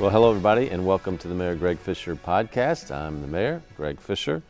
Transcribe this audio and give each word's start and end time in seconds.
Well, 0.00 0.08
hello, 0.08 0.30
everybody, 0.30 0.70
and 0.70 0.86
welcome 0.86 1.18
to 1.18 1.28
the 1.28 1.34
Mayor 1.34 1.54
Greg 1.54 1.78
Fischer 1.78 2.16
podcast. 2.16 2.90
I'm 2.90 3.20
the 3.20 3.26
mayor, 3.26 3.62
Greg 3.76 4.00
Fischer. 4.00 4.42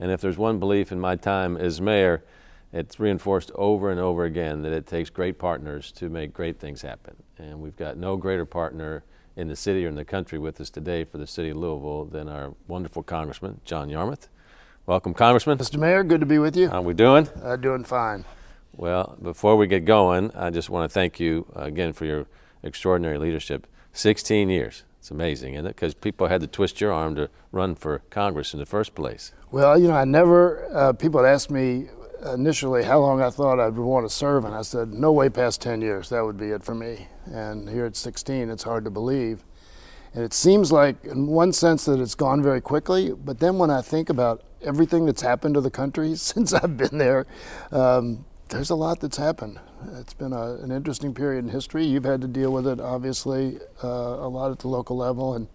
And 0.00 0.10
if 0.10 0.22
there's 0.22 0.38
one 0.38 0.58
belief 0.58 0.90
in 0.90 0.98
my 0.98 1.16
time 1.16 1.58
as 1.58 1.82
mayor, 1.82 2.24
it's 2.72 2.98
reinforced 2.98 3.50
over 3.56 3.90
and 3.90 4.00
over 4.00 4.24
again 4.24 4.62
that 4.62 4.72
it 4.72 4.86
takes 4.86 5.10
great 5.10 5.38
partners 5.38 5.92
to 5.96 6.08
make 6.08 6.32
great 6.32 6.58
things 6.58 6.80
happen. 6.80 7.14
And 7.36 7.60
we've 7.60 7.76
got 7.76 7.98
no 7.98 8.16
greater 8.16 8.46
partner 8.46 9.04
in 9.36 9.48
the 9.48 9.54
city 9.54 9.84
or 9.84 9.90
in 9.90 9.96
the 9.96 10.04
country 10.06 10.38
with 10.38 10.58
us 10.62 10.70
today 10.70 11.04
for 11.04 11.18
the 11.18 11.26
city 11.26 11.50
of 11.50 11.58
Louisville 11.58 12.06
than 12.06 12.26
our 12.26 12.54
wonderful 12.66 13.02
Congressman, 13.02 13.60
John 13.66 13.90
Yarmuth. 13.90 14.28
Welcome, 14.86 15.12
Congressman. 15.12 15.58
Mr. 15.58 15.78
Mayor, 15.78 16.04
good 16.04 16.20
to 16.20 16.26
be 16.26 16.38
with 16.38 16.56
you. 16.56 16.70
How 16.70 16.78
are 16.78 16.82
we 16.82 16.94
doing? 16.94 17.28
Uh, 17.42 17.56
doing 17.56 17.84
fine. 17.84 18.24
Well, 18.72 19.18
before 19.20 19.56
we 19.56 19.66
get 19.66 19.84
going, 19.84 20.30
I 20.34 20.48
just 20.48 20.70
want 20.70 20.90
to 20.90 20.94
thank 20.94 21.20
you 21.20 21.46
uh, 21.54 21.64
again 21.64 21.92
for 21.92 22.06
your 22.06 22.24
extraordinary 22.62 23.18
leadership. 23.18 23.66
16 23.96 24.50
years. 24.50 24.84
It's 24.98 25.10
amazing, 25.10 25.54
isn't 25.54 25.66
it? 25.66 25.74
Because 25.74 25.94
people 25.94 26.26
had 26.26 26.40
to 26.42 26.46
twist 26.46 26.80
your 26.80 26.92
arm 26.92 27.14
to 27.14 27.30
run 27.50 27.74
for 27.74 28.00
Congress 28.10 28.52
in 28.52 28.58
the 28.58 28.66
first 28.66 28.94
place. 28.94 29.32
Well, 29.50 29.80
you 29.80 29.88
know, 29.88 29.94
I 29.94 30.04
never, 30.04 30.68
uh, 30.74 30.92
people 30.92 31.22
had 31.22 31.32
asked 31.32 31.50
me 31.50 31.88
initially 32.32 32.82
how 32.82 32.98
long 32.98 33.22
I 33.22 33.30
thought 33.30 33.60
I 33.60 33.68
would 33.68 33.78
want 33.78 34.06
to 34.06 34.12
serve, 34.14 34.44
and 34.44 34.54
I 34.54 34.62
said, 34.62 34.92
no 34.92 35.12
way 35.12 35.28
past 35.28 35.62
10 35.62 35.80
years. 35.80 36.10
That 36.10 36.24
would 36.24 36.36
be 36.36 36.48
it 36.48 36.62
for 36.62 36.74
me. 36.74 37.08
And 37.26 37.68
here 37.68 37.86
at 37.86 37.96
16, 37.96 38.50
it's 38.50 38.64
hard 38.64 38.84
to 38.84 38.90
believe. 38.90 39.44
And 40.12 40.24
it 40.24 40.32
seems 40.32 40.72
like, 40.72 41.04
in 41.04 41.26
one 41.28 41.52
sense, 41.52 41.84
that 41.86 42.00
it's 42.00 42.14
gone 42.14 42.42
very 42.42 42.60
quickly, 42.60 43.12
but 43.12 43.38
then 43.38 43.58
when 43.58 43.70
I 43.70 43.80
think 43.80 44.10
about 44.10 44.44
everything 44.62 45.06
that's 45.06 45.22
happened 45.22 45.54
to 45.54 45.60
the 45.60 45.70
country 45.70 46.14
since 46.16 46.52
I've 46.52 46.76
been 46.76 46.98
there, 46.98 47.26
um, 47.70 48.24
there's 48.48 48.70
a 48.70 48.74
lot 48.74 49.00
that's 49.00 49.16
happened. 49.16 49.58
It's 49.94 50.14
been 50.14 50.32
a, 50.32 50.54
an 50.56 50.70
interesting 50.70 51.14
period 51.14 51.44
in 51.44 51.50
history. 51.50 51.84
You've 51.84 52.04
had 52.04 52.20
to 52.22 52.28
deal 52.28 52.52
with 52.52 52.66
it, 52.66 52.80
obviously, 52.80 53.58
uh, 53.82 53.88
a 53.88 54.28
lot 54.28 54.50
at 54.50 54.60
the 54.60 54.68
local 54.68 54.96
level, 54.96 55.34
and 55.34 55.48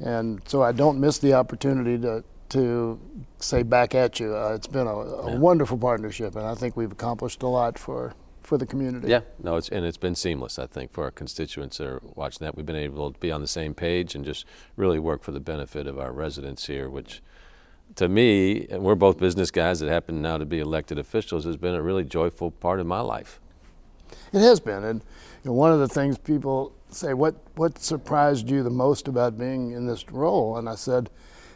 and 0.00 0.42
so 0.46 0.62
I 0.62 0.72
don't 0.72 0.98
miss 1.00 1.18
the 1.18 1.34
opportunity 1.34 1.98
to 1.98 2.24
to 2.50 3.00
say 3.38 3.62
back 3.62 3.94
at 3.94 4.20
you. 4.20 4.34
Uh, 4.34 4.54
it's 4.54 4.66
been 4.66 4.86
a, 4.86 4.96
a 4.96 5.30
yeah. 5.32 5.38
wonderful 5.38 5.78
partnership, 5.78 6.36
and 6.36 6.46
I 6.46 6.54
think 6.54 6.76
we've 6.76 6.92
accomplished 6.92 7.42
a 7.42 7.48
lot 7.48 7.78
for 7.78 8.14
for 8.42 8.58
the 8.58 8.66
community. 8.66 9.08
Yeah, 9.08 9.20
no, 9.42 9.56
it's 9.56 9.68
and 9.68 9.84
it's 9.84 9.96
been 9.96 10.14
seamless. 10.14 10.58
I 10.58 10.66
think 10.66 10.92
for 10.92 11.04
our 11.04 11.10
constituents 11.10 11.78
that 11.78 11.86
are 11.86 12.02
watching 12.14 12.44
that, 12.44 12.56
we've 12.56 12.66
been 12.66 12.76
able 12.76 13.12
to 13.12 13.18
be 13.18 13.30
on 13.30 13.40
the 13.40 13.48
same 13.48 13.74
page 13.74 14.14
and 14.14 14.24
just 14.24 14.44
really 14.76 14.98
work 14.98 15.22
for 15.22 15.32
the 15.32 15.40
benefit 15.40 15.86
of 15.86 15.98
our 15.98 16.12
residents 16.12 16.66
here, 16.66 16.88
which 16.88 17.22
to 17.96 18.08
me, 18.08 18.66
and 18.70 18.82
we're 18.82 18.94
both 18.94 19.18
business 19.18 19.50
guys 19.50 19.80
that 19.80 19.88
happen 19.88 20.20
now 20.20 20.36
to 20.38 20.44
be 20.44 20.60
elected 20.60 20.98
officials, 20.98 21.44
has 21.44 21.56
been 21.56 21.74
a 21.74 21.82
really 21.82 22.04
joyful 22.04 22.50
part 22.50 22.80
of 22.80 22.86
my 22.86 23.00
life. 23.00 23.40
It 24.32 24.40
has 24.40 24.60
been, 24.60 24.84
and 24.84 25.02
you 25.44 25.50
know, 25.50 25.52
one 25.52 25.72
of 25.72 25.78
the 25.78 25.88
things 25.88 26.18
people 26.18 26.72
say, 26.88 27.14
"What 27.14 27.36
what 27.56 27.78
surprised 27.78 28.50
you 28.50 28.62
the 28.62 28.70
most 28.70 29.08
about 29.08 29.38
being 29.38 29.72
in 29.72 29.86
this 29.86 30.10
role?" 30.10 30.56
And 30.56 30.68
I 30.68 30.74
said, 30.74 31.10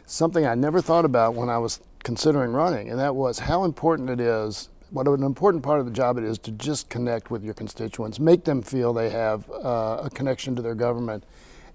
something 0.09 0.45
I 0.45 0.55
never 0.55 0.81
thought 0.81 1.05
about 1.05 1.35
when 1.35 1.49
I 1.49 1.57
was 1.57 1.79
considering 2.03 2.51
running, 2.51 2.89
and 2.89 2.99
that 2.99 3.15
was 3.15 3.39
how 3.39 3.63
important 3.63 4.09
it 4.09 4.19
is. 4.19 4.69
What 4.89 5.07
an 5.07 5.21
important 5.21 5.63
part 5.63 5.79
of 5.79 5.85
the 5.85 5.91
job 5.91 6.17
it 6.17 6.23
is 6.23 6.39
to 6.39 6.51
just 6.51 6.89
connect 6.89 7.29
with 7.29 7.43
your 7.43 7.53
constituents, 7.53 8.19
make 8.19 8.43
them 8.43 8.63
feel 8.63 8.91
they 8.91 9.11
have 9.11 9.47
uh, 9.51 10.01
a 10.03 10.09
connection 10.11 10.55
to 10.55 10.63
their 10.63 10.73
government, 10.73 11.23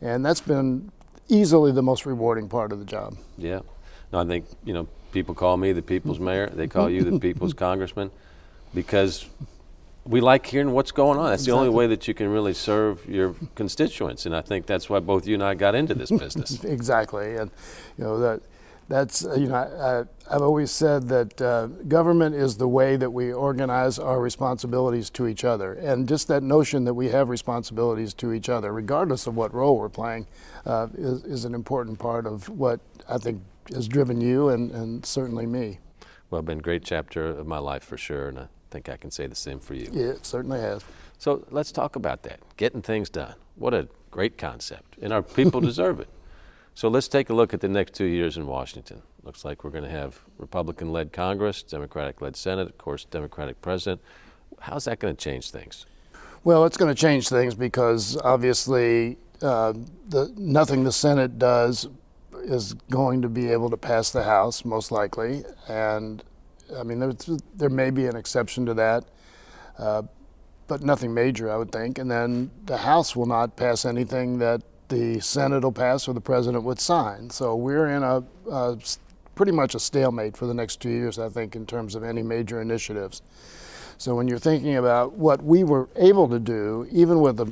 and 0.01 0.25
that's 0.25 0.41
been 0.41 0.91
easily 1.29 1.71
the 1.71 1.83
most 1.83 2.07
rewarding 2.07 2.49
part 2.49 2.73
of 2.73 2.81
the 2.81 2.85
job. 2.85 3.17
Yeah. 3.39 3.61
I 4.15 4.25
think 4.25 4.47
you 4.65 4.75
know 4.75 4.89
people 5.13 5.35
call 5.35 5.57
me 5.57 5.73
the 5.73 5.83
people's 5.83 6.21
mayor. 6.21 6.49
They 6.49 6.67
call 6.67 6.91
you 6.91 7.03
the 7.03 7.19
people's 7.29 7.55
congressman 7.55 8.11
because 8.75 9.27
we 10.07 10.21
like 10.21 10.47
hearing 10.47 10.73
what's 10.73 10.93
going 10.93 11.19
on. 11.19 11.31
That's 11.31 11.43
exactly. 11.43 11.53
the 11.53 11.69
only 11.69 11.71
way 11.71 11.87
that 11.87 12.07
you 12.07 12.15
can 12.15 12.29
really 12.29 12.55
serve 12.55 13.09
your 13.09 13.35
constituents, 13.55 14.27
and 14.27 14.37
I 14.37 14.43
think 14.43 14.67
that's 14.67 14.91
why 14.91 15.01
both 15.01 15.27
you 15.27 15.35
and 15.35 15.43
I 15.43 15.55
got 15.55 15.75
into 15.75 15.95
this 15.95 16.11
business. 16.11 16.63
exactly, 16.65 17.37
and 17.37 17.51
you 17.97 18.05
know 18.05 18.19
that 18.19 18.43
that's 18.89 19.25
uh, 19.25 19.35
you 19.35 19.49
know 19.49 19.55
I, 19.55 20.33
have 20.33 20.43
always 20.43 20.71
said 20.71 21.09
that 21.09 21.41
uh, 21.41 21.67
government 21.89 22.35
is 22.35 22.57
the 22.57 22.69
way 22.69 22.97
that 22.97 23.11
we 23.11 23.33
organize 23.33 23.99
our 23.99 24.21
responsibilities 24.21 25.09
to 25.11 25.27
each 25.27 25.45
other, 25.45 25.75
and 25.75 26.07
just 26.07 26.29
that 26.29 26.43
notion 26.43 26.85
that 26.85 26.95
we 26.95 27.09
have 27.09 27.31
responsibilities 27.31 28.13
to 28.15 28.33
each 28.33 28.49
other, 28.49 28.73
regardless 28.73 29.27
of 29.27 29.37
what 29.37 29.55
role 29.55 29.79
we're 29.79 29.89
playing, 29.89 30.27
uh, 30.67 30.89
is, 30.95 31.25
is 31.25 31.45
an 31.47 31.55
important 31.55 31.99
part 31.99 32.27
of 32.27 32.49
what 32.51 32.81
I 33.09 33.17
think 33.17 33.41
has 33.73 33.89
driven 33.89 34.21
you 34.21 34.49
and, 34.49 34.71
and 34.73 35.05
certainly 35.07 35.47
me. 35.47 35.79
Well, 36.31 36.43
been 36.43 36.59
a 36.59 36.63
great 36.63 36.85
chapter 36.85 37.27
of 37.27 37.47
my 37.47 37.59
life 37.59 37.85
for 37.85 37.97
sure, 37.97 38.29
and 38.29 38.39
I 38.39 38.49
think 38.71 38.89
I 38.89 38.97
can 38.97 39.11
say 39.11 39.27
the 39.27 39.35
same 39.35 39.61
for 39.61 39.75
you. 39.75 39.89
Yeah, 39.93 40.07
it 40.07 40.27
certainly 40.27 40.61
has. 40.61 40.85
So 41.19 41.45
let's 41.51 41.71
talk 41.71 41.97
about 41.97 42.23
that. 42.25 42.41
Getting 42.57 42.83
things 42.83 43.09
done. 43.09 43.35
What 43.57 43.73
a 43.73 43.89
great 44.11 44.37
concept, 44.37 44.97
and 45.01 45.13
our 45.13 45.23
people 45.23 45.61
deserve 45.71 46.01
it. 46.01 46.09
So 46.75 46.89
let's 46.89 47.07
take 47.07 47.31
a 47.31 47.35
look 47.35 47.55
at 47.55 47.61
the 47.61 47.69
next 47.69 47.95
two 47.95 48.07
years 48.07 48.37
in 48.37 48.47
Washington. 48.47 49.03
Looks 49.23 49.45
like 49.45 49.63
we're 49.63 49.71
going 49.71 49.85
to 49.85 49.91
have 49.91 50.21
Republican 50.39 50.93
led 50.93 51.13
Congress, 51.13 51.63
Democratic 51.63 52.21
led 52.21 52.35
Senate, 52.37 52.69
of 52.69 52.79
course, 52.79 53.05
Democratic 53.05 53.63
president. 53.63 54.01
How's 54.61 54.87
that 54.87 54.99
going 54.99 55.15
to 55.15 55.23
change 55.23 55.51
things? 55.51 55.87
Well, 56.43 56.65
it's 56.65 56.77
going 56.77 56.93
to 56.93 57.01
change 57.01 57.29
things 57.29 57.55
because 57.55 58.17
obviously 58.19 59.19
uh, 59.41 59.73
the, 60.09 60.33
nothing 60.37 60.85
the 60.85 60.93
Senate 60.93 61.39
does 61.39 61.89
is 62.45 62.75
going 62.91 63.23
to 63.23 63.29
be 63.29 63.51
able 63.51 63.71
to 63.71 63.77
pass 63.77 64.11
the 64.11 64.23
House, 64.23 64.65
most 64.65 64.91
likely. 64.91 65.45
And 65.69 66.23
I 66.79 66.83
mean, 66.83 67.17
there 67.55 67.71
may 67.71 67.91
be 67.91 68.07
an 68.07 68.17
exception 68.17 68.67
to 68.67 68.75
that, 68.75 69.05
uh, 69.79 70.03
but 70.67 70.83
nothing 70.83 71.13
major, 71.13 71.51
I 71.51 71.57
would 71.57 71.73
think. 71.73 71.99
And 71.99 72.11
then 72.11 72.51
the 72.67 72.79
House 72.79 73.15
will 73.15 73.27
not 73.27 73.57
pass 73.57 73.85
anything 73.85 74.39
that 74.39 74.63
the 74.89 75.21
Senate 75.21 75.63
will 75.63 75.73
pass 75.73 76.09
or 76.09 76.15
the 76.15 76.21
president 76.21 76.65
would 76.65 76.81
sign. 76.81 77.31
So 77.31 77.57
we're 77.57 77.89
in 77.89 78.03
a, 78.03 78.23
a 78.51 78.79
pretty 79.35 79.53
much 79.53 79.75
a 79.75 79.81
stalemate 79.81 80.37
for 80.37 80.47
the 80.47 80.55
next 80.55 80.81
two 80.81 80.91
years, 80.91 81.19
I 81.19 81.29
think, 81.29 81.57
in 81.57 81.67
terms 81.67 81.95
of 81.95 82.05
any 82.05 82.23
major 82.23 82.61
initiatives. 82.61 83.23
So 83.97 84.15
when 84.15 84.29
you're 84.29 84.39
thinking 84.39 84.77
about 84.77 85.13
what 85.13 85.43
we 85.43 85.65
were 85.65 85.89
able 85.97 86.29
to 86.29 86.39
do, 86.39 86.87
even 86.91 87.21
with 87.21 87.41
a, 87.41 87.51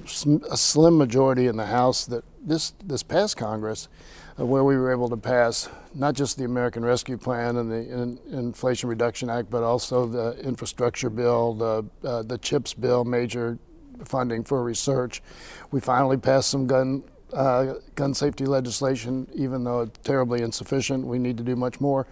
a 0.50 0.56
slim 0.56 0.98
majority 0.98 1.47
in 1.47 1.56
the 1.56 1.66
House 1.66 2.04
that 2.06 2.25
this 2.44 2.72
this 2.84 3.02
past 3.02 3.36
Congress, 3.36 3.88
where 4.37 4.65
we 4.65 4.76
were 4.76 4.91
able 4.91 5.09
to 5.09 5.16
pass 5.16 5.69
not 5.94 6.15
just 6.15 6.38
the 6.38 6.44
American 6.44 6.84
Rescue 6.84 7.19
Plan 7.19 7.56
and 7.56 7.70
the 7.70 7.76
in, 7.76 8.19
Inflation 8.31 8.88
Reduction 8.88 9.28
Act, 9.28 9.50
but 9.50 9.62
also 9.62 10.06
the 10.06 10.38
infrastructure 10.41 11.10
bill, 11.10 11.54
the 11.54 12.09
uh, 12.09 12.22
the 12.22 12.38
CHIPS 12.38 12.75
bill, 12.75 13.04
major 13.04 13.59
funding 14.04 14.43
for 14.44 14.62
research. 14.62 15.22
We 15.70 15.81
finally 15.81 16.16
passed 16.16 16.50
some 16.50 16.66
gun 16.66 17.04
uh, 17.32 17.75
gun 17.94 18.15
safety 18.15 18.44
legislation, 18.44 19.26
even 19.34 19.65
though 19.65 19.81
it's 19.82 19.98
terribly 20.03 20.43
insufficient. 20.43 21.06
We 21.06 21.19
need 21.19 21.37
to 21.38 21.43
do 21.43 21.56
much 21.56 21.81
more. 21.81 22.06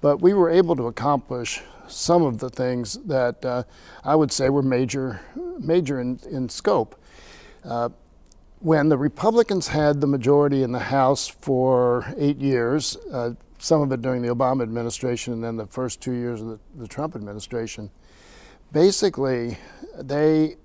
But 0.00 0.20
we 0.20 0.34
were 0.34 0.50
able 0.50 0.76
to 0.76 0.86
accomplish 0.86 1.62
some 1.86 2.22
of 2.22 2.38
the 2.38 2.50
things 2.50 2.94
that 3.04 3.44
uh, 3.44 3.62
I 4.04 4.16
would 4.16 4.32
say 4.32 4.48
were 4.48 4.62
major, 4.62 5.20
major 5.58 6.00
in, 6.00 6.18
in 6.30 6.48
scope. 6.48 7.00
When 8.64 8.88
the 8.88 8.96
Republicans 8.96 9.68
had 9.68 10.00
the 10.00 10.06
majority 10.06 10.62
in 10.62 10.72
the 10.72 10.78
House 10.78 11.28
for 11.28 12.06
eight 12.16 12.38
years, 12.38 12.96
uh, 13.12 13.32
some 13.58 13.82
of 13.82 13.92
it 13.92 14.00
during 14.00 14.22
the 14.22 14.28
Obama 14.28 14.62
administration 14.62 15.34
and 15.34 15.44
then 15.44 15.58
the 15.58 15.66
first 15.66 16.00
two 16.00 16.12
years 16.12 16.40
of 16.40 16.46
the, 16.46 16.58
the 16.76 16.88
Trump 16.88 17.14
administration, 17.14 17.90
basically 18.72 19.58
they 19.98 20.56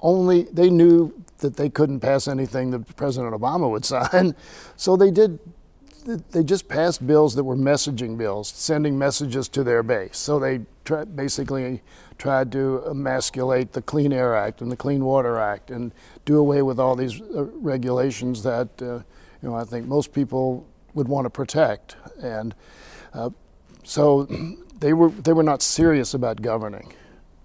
only 0.00 0.42
they 0.52 0.68
knew 0.68 1.14
that 1.38 1.56
they 1.56 1.70
couldn't 1.70 2.00
pass 2.00 2.28
anything 2.28 2.72
that 2.72 2.94
President 2.94 3.32
Obama 3.32 3.70
would 3.70 3.84
sign, 3.86 4.34
so 4.76 4.94
they 4.94 5.10
did. 5.10 5.38
They 6.04 6.42
just 6.42 6.68
passed 6.68 7.06
bills 7.06 7.34
that 7.34 7.44
were 7.44 7.56
messaging 7.56 8.16
bills, 8.16 8.48
sending 8.48 8.98
messages 8.98 9.48
to 9.50 9.62
their 9.64 9.82
base. 9.82 10.16
So 10.16 10.38
they 10.38 10.60
basically 11.14 11.82
tried 12.18 12.50
to 12.52 12.82
emasculate 12.86 13.72
the 13.72 13.82
Clean 13.82 14.12
Air 14.12 14.34
Act 14.34 14.60
and 14.60 14.70
the 14.70 14.76
Clean 14.76 15.04
Water 15.04 15.38
Act 15.38 15.70
and 15.70 15.92
do 16.24 16.38
away 16.38 16.62
with 16.62 16.78
all 16.80 16.96
these 16.96 17.20
uh, 17.20 17.44
regulations 17.44 18.42
that 18.42 18.68
uh, 18.80 18.96
you 19.42 19.48
know 19.48 19.54
I 19.54 19.64
think 19.64 19.86
most 19.86 20.12
people 20.12 20.66
would 20.94 21.08
want 21.08 21.26
to 21.26 21.30
protect. 21.30 21.96
And 22.22 22.54
uh, 23.14 23.30
so 23.84 24.24
they 24.80 24.92
were 24.92 25.10
they 25.10 25.32
were 25.32 25.42
not 25.42 25.62
serious 25.62 26.14
about 26.14 26.42
governing. 26.42 26.92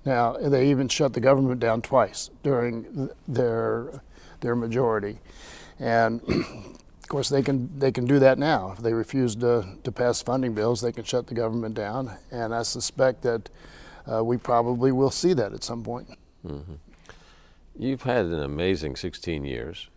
Now 0.06 0.34
they 0.34 0.70
even 0.70 0.88
shut 0.88 1.14
the 1.14 1.20
government 1.20 1.60
down 1.60 1.82
twice 1.82 2.30
during 2.44 3.10
their 3.28 4.02
their 4.42 4.56
majority, 4.56 5.20
and 5.80 6.22
course 7.16 7.30
they 7.30 7.42
can 7.42 7.70
they 7.80 7.94
can 7.94 8.06
do 8.06 8.20
that 8.20 8.38
now. 8.38 8.74
If 8.74 8.80
they 8.84 8.92
refuse 8.92 9.36
to, 9.38 9.66
to 9.86 9.92
pass 9.92 10.22
funding 10.22 10.54
bills, 10.54 10.82
they 10.82 10.92
can 10.92 11.06
shut 11.06 11.28
the 11.28 11.34
government 11.34 11.74
down. 11.74 12.12
And 12.30 12.54
I 12.54 12.64
suspect 12.64 13.22
that 13.22 13.50
uh, 14.06 14.22
we 14.22 14.36
probably 14.36 14.92
will 14.92 15.12
see 15.12 15.32
that 15.34 15.54
at 15.54 15.64
some 15.64 15.82
point. 15.82 16.10
Mm-hmm. 16.46 16.74
You've 17.80 18.02
had 18.02 18.26
an 18.26 18.42
amazing 18.42 18.98
16 18.98 19.46
years, 19.46 19.88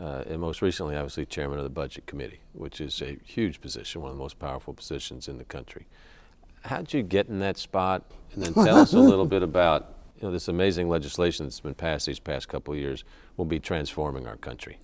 uh, 0.00 0.24
and 0.26 0.40
most 0.40 0.62
recently, 0.62 0.96
obviously, 0.96 1.26
chairman 1.26 1.58
of 1.58 1.64
the 1.64 1.70
Budget 1.70 2.06
Committee, 2.06 2.40
which 2.54 2.80
is 2.80 3.02
a 3.02 3.18
huge 3.24 3.60
position, 3.60 4.00
one 4.00 4.10
of 4.10 4.16
the 4.16 4.22
most 4.22 4.38
powerful 4.38 4.72
positions 4.72 5.28
in 5.28 5.36
the 5.36 5.44
country. 5.44 5.86
How'd 6.64 6.94
you 6.94 7.02
get 7.02 7.28
in 7.28 7.40
that 7.40 7.58
spot? 7.58 8.04
And 8.32 8.42
then 8.42 8.54
tell 8.54 8.78
us 8.78 8.94
a 8.94 8.98
little 9.12 9.26
bit 9.26 9.42
about 9.42 9.94
you 10.18 10.26
know, 10.26 10.32
this 10.32 10.48
amazing 10.48 10.88
legislation 10.88 11.44
that's 11.44 11.60
been 11.60 11.74
passed 11.74 12.06
these 12.06 12.18
past 12.18 12.48
couple 12.48 12.72
of 12.72 12.80
years 12.80 13.04
will 13.36 13.44
be 13.44 13.60
transforming 13.60 14.26
our 14.26 14.36
country. 14.36 14.78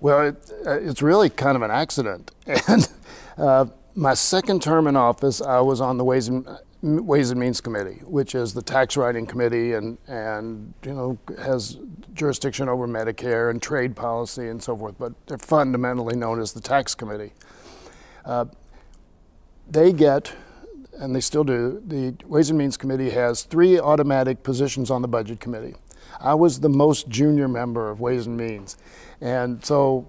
Well, 0.00 0.28
it, 0.28 0.50
uh, 0.66 0.78
it's 0.80 1.02
really 1.02 1.30
kind 1.30 1.56
of 1.56 1.62
an 1.62 1.70
accident. 1.70 2.30
And 2.68 2.88
uh, 3.38 3.66
my 3.94 4.14
second 4.14 4.62
term 4.62 4.86
in 4.86 4.96
office, 4.96 5.40
I 5.40 5.60
was 5.60 5.80
on 5.80 5.98
the 5.98 6.04
Ways 6.04 6.28
and, 6.28 6.46
Ways 6.82 7.30
and 7.30 7.40
Means 7.40 7.60
Committee, 7.60 8.00
which 8.04 8.34
is 8.34 8.54
the 8.54 8.62
tax 8.62 8.96
writing 8.96 9.26
committee 9.26 9.72
and, 9.72 9.98
and 10.06 10.72
you 10.84 10.92
know 10.92 11.18
has 11.38 11.78
jurisdiction 12.14 12.68
over 12.68 12.86
Medicare 12.86 13.50
and 13.50 13.60
trade 13.60 13.96
policy 13.96 14.48
and 14.48 14.62
so 14.62 14.76
forth, 14.76 14.94
but 14.98 15.12
they're 15.26 15.38
fundamentally 15.38 16.16
known 16.16 16.40
as 16.40 16.52
the 16.52 16.60
tax 16.60 16.94
committee. 16.94 17.32
Uh, 18.24 18.46
they 19.68 19.92
get, 19.92 20.32
and 20.98 21.14
they 21.14 21.20
still 21.20 21.44
do, 21.44 21.82
the 21.86 22.14
Ways 22.26 22.50
and 22.50 22.58
Means 22.58 22.76
Committee 22.76 23.10
has 23.10 23.42
three 23.42 23.78
automatic 23.78 24.42
positions 24.42 24.90
on 24.90 25.02
the 25.02 25.08
Budget 25.08 25.40
Committee. 25.40 25.74
I 26.20 26.34
was 26.34 26.60
the 26.60 26.68
most 26.68 27.08
junior 27.08 27.48
member 27.48 27.90
of 27.90 28.00
Ways 28.00 28.26
and 28.26 28.36
Means. 28.36 28.76
And 29.20 29.64
so 29.64 30.06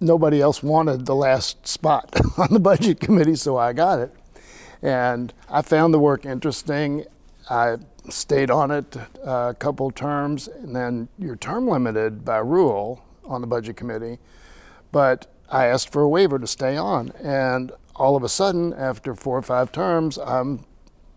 nobody 0.00 0.40
else 0.40 0.62
wanted 0.62 1.06
the 1.06 1.14
last 1.14 1.66
spot 1.66 2.14
on 2.38 2.48
the 2.50 2.60
budget 2.60 3.00
committee, 3.00 3.36
so 3.36 3.56
I 3.56 3.72
got 3.72 3.98
it. 3.98 4.14
And 4.82 5.32
I 5.48 5.62
found 5.62 5.94
the 5.94 5.98
work 5.98 6.26
interesting. 6.26 7.04
I 7.48 7.76
stayed 8.08 8.50
on 8.50 8.70
it 8.70 8.96
uh, 8.96 9.48
a 9.50 9.54
couple 9.54 9.90
terms, 9.90 10.48
and 10.48 10.74
then 10.74 11.08
you're 11.18 11.36
term 11.36 11.68
limited 11.68 12.24
by 12.24 12.38
rule 12.38 13.02
on 13.24 13.40
the 13.40 13.46
budget 13.46 13.76
committee. 13.76 14.18
But 14.92 15.26
I 15.50 15.66
asked 15.66 15.92
for 15.92 16.02
a 16.02 16.08
waiver 16.08 16.38
to 16.38 16.46
stay 16.46 16.76
on, 16.76 17.12
and 17.22 17.72
all 17.94 18.16
of 18.16 18.22
a 18.22 18.28
sudden, 18.28 18.72
after 18.74 19.14
four 19.14 19.38
or 19.38 19.42
five 19.42 19.72
terms, 19.72 20.18
I'm 20.18 20.64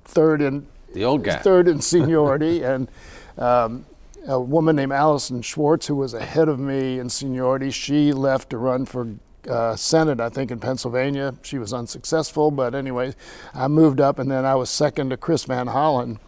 third 0.06 0.42
in 0.42 0.68
the 0.94 1.04
old 1.06 1.24
guy, 1.24 1.38
third 1.38 1.68
in 1.68 1.82
seniority, 1.94 2.64
and 2.64 2.90
um, 3.38 3.86
a 4.28 4.40
woman 4.40 4.76
named 4.76 4.92
Allyson 4.92 5.42
Schwartz, 5.42 5.88
who 5.88 5.96
was 5.96 6.14
ahead 6.14 6.50
of 6.50 6.60
me 6.60 7.00
in 7.00 7.10
seniority. 7.10 7.72
She 7.72 8.12
left 8.14 8.50
to 8.52 8.58
run 8.58 8.86
for 8.86 9.16
uh, 9.48 9.76
Senate, 9.76 10.20
I 10.20 10.30
think, 10.30 10.52
in 10.52 10.60
Pennsylvania. 10.60 11.34
She 11.42 11.58
was 11.58 11.74
unsuccessful, 11.74 12.52
but 12.52 12.76
anyway, 12.76 13.14
I 13.54 13.68
moved 13.68 14.02
up, 14.02 14.20
and 14.20 14.30
then 14.30 14.46
I 14.46 14.56
was 14.56 14.70
second 14.70 15.10
to 15.10 15.18
Chris 15.18 15.46
Van 15.46 15.68
Hollen. 15.68 16.20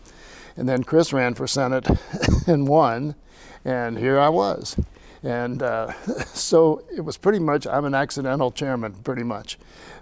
And 0.58 0.68
then 0.68 0.84
Chris 0.84 1.14
ran 1.14 1.34
for 1.34 1.48
Senate 1.48 1.88
and 2.48 2.68
won, 2.68 3.16
and 3.64 3.98
here 3.98 4.20
I 4.20 4.30
was. 4.30 4.78
And 5.24 5.62
uh, 5.62 5.94
so 6.34 6.84
it 6.96 7.02
was 7.02 7.18
pretty 7.18 7.40
much, 7.40 7.68
I'm 7.68 7.86
an 7.86 7.96
accidental 7.96 8.52
chairman, 8.52 8.94
pretty 9.04 9.24
much. 9.24 9.58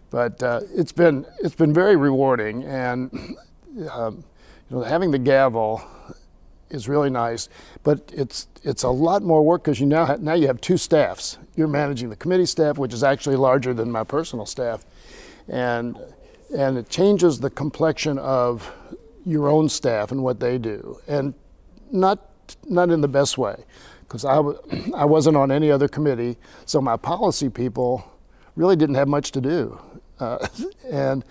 But 0.10 0.42
uh, 0.42 0.62
it's, 0.74 0.92
been, 0.92 1.26
it's 1.40 1.56
been 1.56 1.74
very 1.74 1.96
rewarding, 1.96 2.64
and 2.64 3.12
um, 3.92 4.24
you 4.70 4.78
know, 4.78 4.84
having 4.84 5.12
the 5.12 5.20
gavel 5.20 5.84
is 6.70 6.88
really 6.88 7.10
nice, 7.10 7.50
but 7.84 8.12
it's 8.16 8.48
it's 8.64 8.84
a 8.84 8.90
lot 8.90 9.24
more 9.24 9.44
work 9.44 9.64
because 9.64 9.80
you 9.80 9.86
now 9.86 10.16
now 10.20 10.34
you 10.34 10.48
have 10.48 10.62
two 10.62 10.78
staffs. 10.78 11.38
You're 11.56 11.68
managing 11.68 12.10
the 12.10 12.16
committee 12.16 12.46
staff, 12.46 12.78
which 12.78 12.94
is 12.94 13.04
actually 13.04 13.36
larger 13.36 13.74
than 13.74 13.92
my 13.92 14.04
personal 14.04 14.46
staff, 14.46 14.86
and 15.48 15.98
and 16.56 16.78
it 16.78 16.90
changes 16.90 17.40
the 17.40 17.50
complexion 17.50 18.18
of 18.18 18.72
your 19.26 19.48
own 19.48 19.70
staff 19.70 20.12
and 20.12 20.24
what 20.24 20.40
they 20.40 20.58
do, 20.58 21.00
and 21.08 21.34
not 21.92 22.20
not 22.68 22.90
in 22.90 23.02
the 23.02 23.08
best 23.08 23.38
way, 23.38 23.64
because 24.02 24.26
I 24.26 24.36
w- 24.36 24.60
I 24.96 25.06
wasn't 25.06 25.38
on 25.38 25.52
any 25.52 25.72
other 25.72 25.88
committee, 25.88 26.38
so 26.66 26.82
my 26.82 26.98
policy 26.98 27.50
people 27.50 28.04
really 28.56 28.76
didn't 28.76 28.96
have 28.96 29.08
much 29.08 29.32
to 29.32 29.42
do, 29.42 29.80
uh, 30.20 30.48
and 30.92 31.24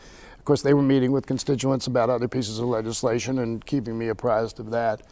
course 0.49 0.62
they 0.62 0.75
were 0.75 0.83
meeting 0.83 1.12
with 1.12 1.27
constituents 1.27 1.87
about 1.87 2.11
other 2.11 2.27
pieces 2.27 2.59
of 2.59 2.65
legislation 2.67 3.39
and 3.39 3.65
keeping 3.67 3.97
me 3.97 4.09
apprised 4.09 4.59
of 4.59 4.71
that 4.71 5.03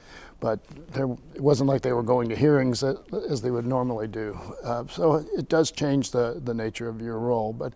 but 0.40 0.60
there, 0.92 1.06
it 1.34 1.40
wasn't 1.40 1.68
like 1.68 1.82
they 1.82 1.92
were 1.92 2.02
going 2.02 2.28
to 2.28 2.36
hearings 2.36 2.82
as 2.82 3.40
they 3.40 3.50
would 3.50 3.66
normally 3.66 4.06
do. 4.06 4.38
Uh, 4.62 4.84
so 4.88 5.26
it 5.36 5.48
does 5.48 5.70
change 5.70 6.10
the, 6.10 6.40
the 6.44 6.52
nature 6.52 6.88
of 6.88 7.00
your 7.00 7.18
role. 7.18 7.52
But 7.52 7.72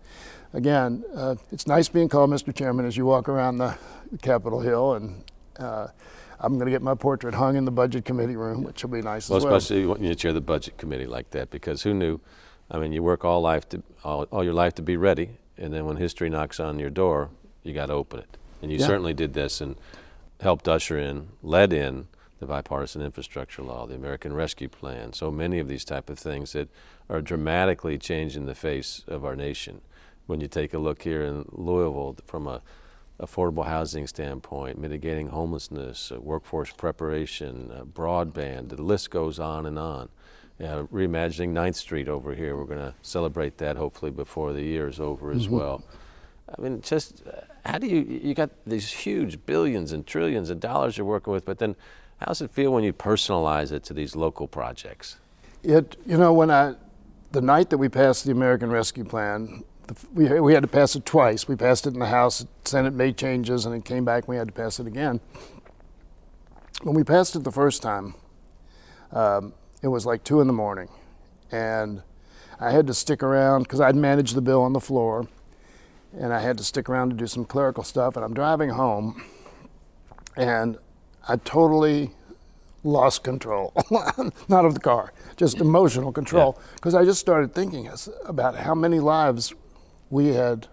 again, 0.53 1.03
uh, 1.15 1.35
it's 1.51 1.65
nice 1.65 1.89
being 1.89 2.09
called 2.09 2.29
Mr. 2.29 2.53
Chairman 2.53 2.85
as 2.85 2.95
you 2.95 3.05
walk 3.05 3.29
around 3.29 3.57
the 3.57 3.77
Capitol 4.21 4.59
Hill, 4.59 4.93
and 4.93 5.23
uh, 5.57 5.87
I'm 6.39 6.53
going 6.53 6.65
to 6.65 6.71
get 6.71 6.81
my 6.81 6.95
portrait 6.95 7.33
hung 7.33 7.55
in 7.55 7.65
the 7.65 7.71
Budget 7.71 8.05
Committee 8.05 8.35
room, 8.35 8.63
which 8.63 8.83
will 8.83 8.91
be 8.91 9.01
nice 9.01 9.29
well, 9.29 9.37
as 9.37 9.45
well. 9.45 9.55
Especially 9.55 9.85
when 9.87 10.03
you 10.03 10.13
chair 10.13 10.33
the 10.33 10.41
Budget 10.41 10.77
Committee 10.77 11.07
like 11.07 11.31
that, 11.31 11.49
because 11.49 11.81
who 11.83 11.93
knew? 11.93 12.19
I 12.69 12.77
mean, 12.77 12.93
you 12.93 13.03
work 13.03 13.25
all 13.25 13.41
life 13.41 13.67
to 13.69 13.83
all, 14.03 14.23
all 14.31 14.43
your 14.43 14.53
life 14.53 14.75
to 14.75 14.81
be 14.81 14.97
ready, 14.97 15.31
and 15.57 15.73
then 15.73 15.85
when 15.85 15.97
history 15.97 16.29
knocks 16.29 16.59
on 16.59 16.79
your 16.79 16.89
door, 16.89 17.31
you 17.63 17.73
got 17.73 17.87
to 17.87 17.93
open 17.93 18.19
it. 18.19 18.37
And 18.61 18.71
you 18.71 18.77
yeah. 18.77 18.85
certainly 18.85 19.13
did 19.13 19.33
this 19.33 19.61
and 19.61 19.75
helped 20.39 20.67
usher 20.67 20.97
in, 20.97 21.29
led 21.41 21.73
in 21.73 22.07
the 22.39 22.45
bipartisan 22.47 23.01
infrastructure 23.01 23.61
law, 23.61 23.85
the 23.85 23.95
American 23.95 24.33
Rescue 24.33 24.67
Plan, 24.67 25.13
so 25.13 25.29
many 25.29 25.59
of 25.59 25.67
these 25.67 25.85
type 25.85 26.09
of 26.09 26.17
things 26.17 26.53
that 26.53 26.69
are 27.09 27.21
dramatically 27.21 27.97
changing 27.97 28.47
the 28.47 28.55
face 28.55 29.03
of 29.07 29.23
our 29.23 29.35
nation. 29.35 29.81
When 30.25 30.41
you 30.41 30.47
take 30.47 30.73
a 30.73 30.79
look 30.79 31.03
here 31.03 31.23
in 31.23 31.45
Louisville 31.51 32.17
from 32.25 32.47
a 32.47 32.61
affordable 33.21 33.67
housing 33.67 34.07
standpoint, 34.07 34.79
mitigating 34.79 35.27
homelessness, 35.27 36.11
uh, 36.11 36.19
workforce 36.19 36.71
preparation, 36.71 37.71
uh, 37.71 37.83
broadband, 37.83 38.69
the 38.69 38.81
list 38.81 39.11
goes 39.11 39.39
on 39.39 39.65
and 39.65 39.77
on. 39.77 40.09
Uh, 40.59 40.83
reimagining 40.91 41.53
9th 41.53 41.75
Street 41.75 42.07
over 42.07 42.33
here, 42.33 42.57
we're 42.57 42.65
going 42.65 42.79
to 42.79 42.93
celebrate 43.01 43.57
that 43.57 43.77
hopefully 43.77 44.11
before 44.11 44.53
the 44.53 44.63
year 44.63 44.87
is 44.87 44.99
over 44.99 45.31
as 45.31 45.45
mm-hmm. 45.45 45.55
well. 45.55 45.83
I 46.57 46.61
mean, 46.61 46.81
just 46.81 47.23
how 47.65 47.77
do 47.77 47.87
you, 47.87 48.01
you 48.01 48.33
got 48.33 48.49
these 48.65 48.91
huge 48.91 49.45
billions 49.45 49.91
and 49.91 50.05
trillions 50.05 50.49
of 50.49 50.59
dollars 50.59 50.97
you're 50.97 51.05
working 51.05 51.31
with, 51.31 51.45
but 51.45 51.59
then 51.59 51.75
how 52.17 52.27
does 52.27 52.41
it 52.41 52.51
feel 52.51 52.71
when 52.71 52.83
you 52.83 52.93
personalize 52.93 53.71
it 53.71 53.83
to 53.85 53.93
these 53.93 54.15
local 54.15 54.47
projects? 54.47 55.17
It, 55.63 55.97
you 56.05 56.17
know, 56.17 56.33
when 56.33 56.51
I, 56.51 56.75
the 57.31 57.41
night 57.41 57.69
that 57.69 57.77
we 57.77 57.89
passed 57.89 58.25
the 58.25 58.31
American 58.31 58.69
Rescue 58.69 59.03
Plan, 59.03 59.63
we, 60.13 60.39
we 60.39 60.53
had 60.53 60.63
to 60.63 60.67
pass 60.67 60.95
it 60.95 61.05
twice. 61.05 61.47
We 61.47 61.55
passed 61.55 61.87
it 61.87 61.93
in 61.93 61.99
the 61.99 62.07
House, 62.07 62.45
Senate 62.63 62.93
made 62.93 63.17
changes, 63.17 63.65
and 63.65 63.75
it 63.75 63.85
came 63.85 64.05
back, 64.05 64.23
and 64.23 64.29
we 64.29 64.35
had 64.37 64.47
to 64.47 64.53
pass 64.53 64.79
it 64.79 64.87
again. 64.87 65.19
When 66.83 66.95
we 66.95 67.03
passed 67.03 67.35
it 67.35 67.43
the 67.43 67.51
first 67.51 67.81
time, 67.81 68.15
um, 69.11 69.53
it 69.81 69.87
was 69.87 70.05
like 70.05 70.23
two 70.23 70.41
in 70.41 70.47
the 70.47 70.53
morning, 70.53 70.89
and 71.51 72.01
I 72.59 72.71
had 72.71 72.87
to 72.87 72.93
stick 72.93 73.23
around 73.23 73.63
because 73.63 73.81
I'd 73.81 73.95
managed 73.95 74.35
the 74.35 74.41
bill 74.41 74.61
on 74.61 74.73
the 74.73 74.79
floor, 74.79 75.27
and 76.17 76.33
I 76.33 76.39
had 76.39 76.57
to 76.57 76.63
stick 76.63 76.89
around 76.89 77.09
to 77.09 77.15
do 77.15 77.27
some 77.27 77.45
clerical 77.45 77.83
stuff. 77.83 78.15
And 78.15 78.25
I'm 78.25 78.33
driving 78.33 78.69
home, 78.69 79.23
and 80.35 80.77
I 81.27 81.37
totally 81.37 82.11
lost 82.83 83.23
control, 83.23 83.73
not 84.47 84.65
of 84.65 84.73
the 84.73 84.79
car, 84.79 85.13
just 85.37 85.57
emotional 85.57 86.11
control, 86.11 86.59
because 86.75 86.93
yeah. 86.93 87.01
I 87.01 87.05
just 87.05 87.19
started 87.19 87.53
thinking 87.53 87.89
about 88.25 88.55
how 88.55 88.73
many 88.73 88.99
lives 88.99 89.53
we 90.09 90.27
had 90.29 90.67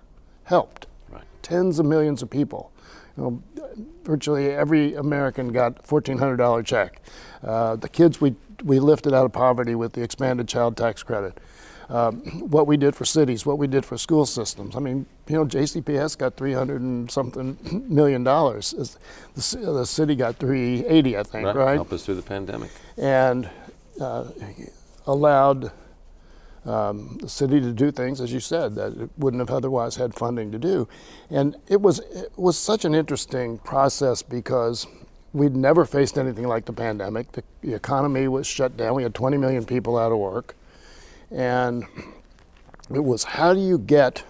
helped. 0.45 0.87
Right. 1.11 1.23
Tens 1.43 1.79
of 1.79 1.87
millions 1.87 2.23
of 2.23 2.31
people. 2.31 2.73
You 3.17 3.23
know, 3.23 3.43
virtually 4.05 4.51
every 4.51 4.95
American 4.95 5.53
got 5.53 5.85
$1,400 5.85 6.65
check. 6.65 7.03
Uh, 7.43 7.77
the 7.77 7.89
kids 7.89 8.21
we, 8.21 8.35
we 8.65 8.79
lifted 8.79 9.13
out 9.13 9.27
of 9.27 9.33
poverty 9.33 9.75
with 9.75 9.93
the 9.93 10.03
expanded 10.03 10.49
child 10.49 10.77
tax 10.77 11.03
credit 11.03 11.39
um, 11.89 12.17
what 12.51 12.67
we 12.67 12.77
did 12.77 12.95
for 12.95 13.05
cities, 13.05 13.47
what 13.47 13.59
we 13.59 13.67
did 13.67 13.85
for 13.85 13.97
school 13.97 14.27
systems. 14.27 14.77
I 14.77 14.81
mean, 14.81 15.07
you 15.27 15.37
know, 15.37 15.45
JCPS 15.47 16.19
got 16.19 16.37
300 16.37 16.81
and 16.81 17.11
something 17.11 17.57
million 17.89 18.25
dollars. 18.25 18.73
The, 19.35 19.59
the 19.59 19.87
city 19.87 20.15
got 20.15 20.37
380, 20.37 21.17
I 21.17 21.23
think, 21.23 21.47
right? 21.47 21.57
right? 21.57 21.75
Help 21.75 21.93
us 21.93 22.05
through 22.05 22.17
the 22.17 22.23
pandemic. 22.23 22.71
And 22.99 23.49
uh, 24.01 24.25
allowed 25.07 25.73
um, 26.67 27.19
the 27.23 27.29
city 27.29 27.61
to 27.61 27.73
do 27.73 27.91
things, 27.91 28.21
as 28.21 28.33
you 28.33 28.41
said, 28.41 28.75
that 28.75 28.93
it 28.93 29.11
wouldn't 29.17 29.41
have 29.41 29.51
otherwise 29.51 29.97
had 29.97 30.15
funding 30.15 30.53
to 30.53 30.59
do. 30.59 30.87
And 31.31 31.57
it 31.69 31.81
was, 31.81 32.01
it 32.01 32.33
was 32.37 32.59
such 32.59 32.85
an 32.85 32.95
interesting 32.95 33.59
process 33.59 34.23
because 34.23 34.87
we'd 35.33 35.57
never 35.57 35.87
faced 35.87 36.19
anything 36.19 36.47
like 36.47 36.67
the 36.67 36.73
pandemic. 36.73 37.33
The, 37.33 37.43
the 37.63 37.73
economy 37.75 38.29
was 38.29 38.47
shut 38.47 38.77
down. 38.77 38.95
We 38.95 39.03
had 39.03 39.15
20 39.15 39.39
million 39.39 39.65
people 39.65 39.97
out 39.97 40.13
of 40.13 40.19
work. 40.19 40.55
And 41.31 41.85
it 42.95 43.05
was 43.05 43.25
how 43.25 43.55
do 43.55 43.61
you 43.61 43.79
get, 43.79 44.25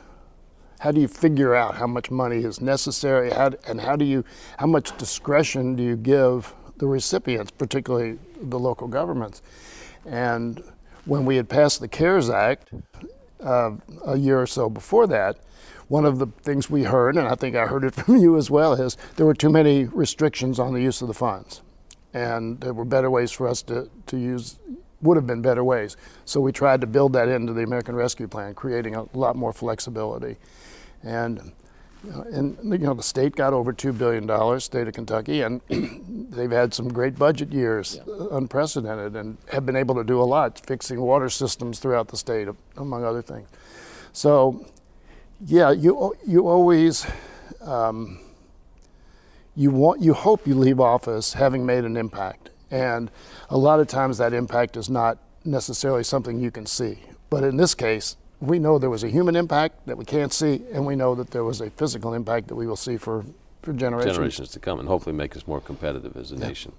how 0.80 0.90
do 0.90 1.00
you 1.00 1.08
figure 1.08 1.54
out 1.54 1.76
how 1.76 1.86
much 1.86 2.10
money 2.10 2.38
is 2.44 2.60
necessary, 2.60 3.30
how, 3.30 3.52
and 3.66 3.80
how 3.80 3.96
do 3.96 4.04
you, 4.04 4.24
how 4.58 4.66
much 4.66 4.96
discretion 4.98 5.76
do 5.76 5.82
you 5.82 5.96
give 5.96 6.54
the 6.78 6.86
recipients, 6.86 7.50
particularly 7.50 8.18
the 8.40 8.58
local 8.58 8.88
governments? 8.88 9.42
And 10.06 10.62
when 11.04 11.24
we 11.24 11.36
had 11.36 11.48
passed 11.48 11.80
the 11.80 11.88
CARES 11.88 12.30
Act 12.30 12.70
uh, 13.42 13.72
a 14.04 14.16
year 14.16 14.40
or 14.40 14.46
so 14.46 14.68
before 14.68 15.06
that, 15.06 15.38
one 15.88 16.04
of 16.04 16.18
the 16.18 16.26
things 16.42 16.68
we 16.68 16.84
heard, 16.84 17.16
and 17.16 17.26
I 17.26 17.34
think 17.34 17.56
I 17.56 17.66
heard 17.66 17.84
it 17.84 17.94
from 17.94 18.16
you 18.16 18.36
as 18.36 18.50
well, 18.50 18.74
is 18.74 18.96
there 19.16 19.26
were 19.26 19.34
too 19.34 19.50
many 19.50 19.84
restrictions 19.84 20.58
on 20.58 20.74
the 20.74 20.80
use 20.80 21.00
of 21.00 21.08
the 21.08 21.14
funds. 21.14 21.62
And 22.12 22.60
there 22.60 22.72
were 22.72 22.84
better 22.84 23.10
ways 23.10 23.30
for 23.30 23.46
us 23.46 23.62
to, 23.62 23.90
to 24.06 24.16
use 24.16 24.58
would 25.00 25.16
have 25.16 25.26
been 25.26 25.42
better 25.42 25.62
ways. 25.62 25.96
So 26.24 26.40
we 26.40 26.52
tried 26.52 26.80
to 26.80 26.86
build 26.86 27.12
that 27.12 27.28
into 27.28 27.52
the 27.52 27.62
American 27.62 27.94
Rescue 27.94 28.28
Plan, 28.28 28.54
creating 28.54 28.96
a 28.96 29.04
lot 29.16 29.36
more 29.36 29.52
flexibility. 29.52 30.36
And 31.02 31.52
and 32.02 32.56
you 32.62 32.78
know 32.78 32.94
the 32.94 33.02
state 33.02 33.34
got 33.34 33.52
over 33.52 33.72
two 33.72 33.92
billion 33.92 34.26
dollars, 34.26 34.64
state 34.64 34.86
of 34.86 34.94
Kentucky, 34.94 35.42
and 35.42 35.60
they've 36.30 36.50
had 36.50 36.72
some 36.72 36.88
great 36.88 37.18
budget 37.18 37.52
years, 37.52 38.00
yeah. 38.06 38.26
unprecedented, 38.30 39.16
and 39.16 39.36
have 39.50 39.66
been 39.66 39.76
able 39.76 39.94
to 39.96 40.04
do 40.04 40.20
a 40.20 40.24
lot, 40.24 40.64
fixing 40.64 41.00
water 41.00 41.28
systems 41.28 41.78
throughout 41.78 42.08
the 42.08 42.16
state, 42.16 42.48
among 42.76 43.04
other 43.04 43.22
things. 43.22 43.48
So, 44.12 44.64
yeah, 45.44 45.70
you 45.72 46.14
you 46.26 46.46
always 46.48 47.06
um, 47.62 48.20
you 49.56 49.70
want 49.70 50.00
you 50.00 50.14
hope 50.14 50.46
you 50.46 50.54
leave 50.54 50.80
office 50.80 51.32
having 51.32 51.66
made 51.66 51.84
an 51.84 51.96
impact, 51.96 52.50
and 52.70 53.10
a 53.50 53.58
lot 53.58 53.80
of 53.80 53.86
times 53.86 54.18
that 54.18 54.32
impact 54.32 54.76
is 54.76 54.88
not 54.90 55.18
necessarily 55.44 56.04
something 56.04 56.40
you 56.40 56.50
can 56.50 56.66
see. 56.66 56.98
But 57.30 57.44
in 57.44 57.56
this 57.56 57.74
case, 57.74 58.16
we 58.40 58.58
know 58.58 58.78
there 58.78 58.90
was 58.90 59.04
a 59.04 59.08
human 59.08 59.36
impact 59.36 59.86
that 59.86 59.96
we 59.96 60.04
can't 60.04 60.32
see, 60.32 60.62
and 60.72 60.86
we 60.86 60.96
know 60.96 61.14
that 61.14 61.30
there 61.30 61.44
was 61.44 61.60
a 61.60 61.70
physical 61.70 62.14
impact 62.14 62.48
that 62.48 62.54
we 62.54 62.66
will 62.66 62.76
see 62.76 62.96
for, 62.96 63.24
for 63.62 63.72
generations. 63.72 64.14
Generations 64.14 64.48
to 64.50 64.60
come, 64.60 64.78
and 64.78 64.88
hopefully 64.88 65.14
make 65.14 65.36
us 65.36 65.46
more 65.46 65.60
competitive 65.60 66.16
as 66.16 66.32
a 66.32 66.36
yeah. 66.36 66.48
nation. 66.48 66.72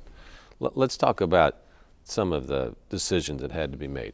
L- 0.62 0.72
let's 0.76 0.98
talk 0.98 1.22
about 1.22 1.58
some 2.04 2.32
of 2.32 2.48
the 2.48 2.76
decisions 2.90 3.42
that 3.42 3.52
had 3.52 3.72
to 3.72 3.78
be 3.78 3.88
made. 3.88 4.14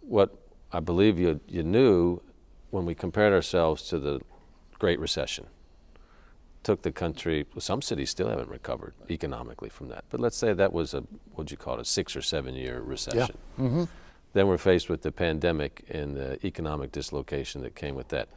What 0.00 0.34
I 0.72 0.80
believe 0.80 1.18
you, 1.18 1.40
you 1.48 1.62
knew 1.62 2.20
when 2.70 2.86
we 2.86 2.94
compared 2.94 3.32
ourselves 3.32 3.82
to 3.88 3.98
the 3.98 4.20
Great 4.78 4.98
Recession 4.98 5.46
took 6.66 6.82
the 6.82 6.90
country, 6.90 7.46
some 7.58 7.80
cities 7.80 8.10
still 8.10 8.28
haven't 8.28 8.48
recovered 8.48 8.92
economically 9.08 9.68
from 9.68 9.88
that, 9.88 10.04
but 10.10 10.18
let's 10.18 10.36
say 10.36 10.52
that 10.52 10.72
was 10.72 10.94
a, 10.94 11.00
what'd 11.34 11.52
you 11.52 11.56
call 11.56 11.74
it, 11.74 11.80
a 11.82 11.84
six 11.84 12.16
or 12.16 12.22
seven 12.22 12.56
year 12.56 12.80
recession. 12.80 13.38
Yeah. 13.56 13.64
Mm-hmm. 13.64 13.84
Then 14.32 14.48
we're 14.48 14.58
faced 14.58 14.88
with 14.88 15.02
the 15.02 15.12
pandemic 15.12 15.84
and 15.88 16.16
the 16.16 16.44
economic 16.44 16.90
dislocation 16.90 17.62
that 17.62 17.76
came 17.76 17.94
with 17.94 18.08
that. 18.08 18.28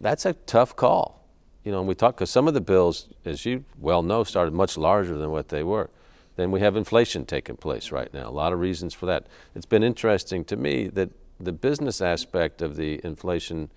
That's 0.00 0.24
a 0.24 0.34
tough 0.34 0.76
call. 0.76 1.26
You 1.64 1.72
know, 1.72 1.80
and 1.80 1.88
we 1.88 1.96
talk 1.96 2.14
because 2.14 2.30
some 2.30 2.46
of 2.46 2.54
the 2.54 2.60
bills, 2.60 3.08
as 3.24 3.44
you 3.44 3.64
well 3.76 4.02
know, 4.04 4.22
started 4.22 4.54
much 4.54 4.78
larger 4.78 5.18
than 5.18 5.32
what 5.32 5.48
they 5.48 5.64
were. 5.64 5.90
Then 6.36 6.52
we 6.52 6.60
have 6.60 6.76
inflation 6.76 7.26
taking 7.26 7.56
place 7.56 7.90
right 7.90 8.14
now. 8.14 8.28
A 8.28 8.30
lot 8.30 8.52
of 8.52 8.60
reasons 8.60 8.94
for 8.94 9.06
that. 9.06 9.26
It's 9.56 9.66
been 9.66 9.82
interesting 9.82 10.44
to 10.44 10.56
me 10.56 10.86
that 10.86 11.10
the 11.40 11.52
business 11.52 12.00
aspect 12.00 12.62
of 12.62 12.76
the 12.76 13.00
inflation 13.02 13.70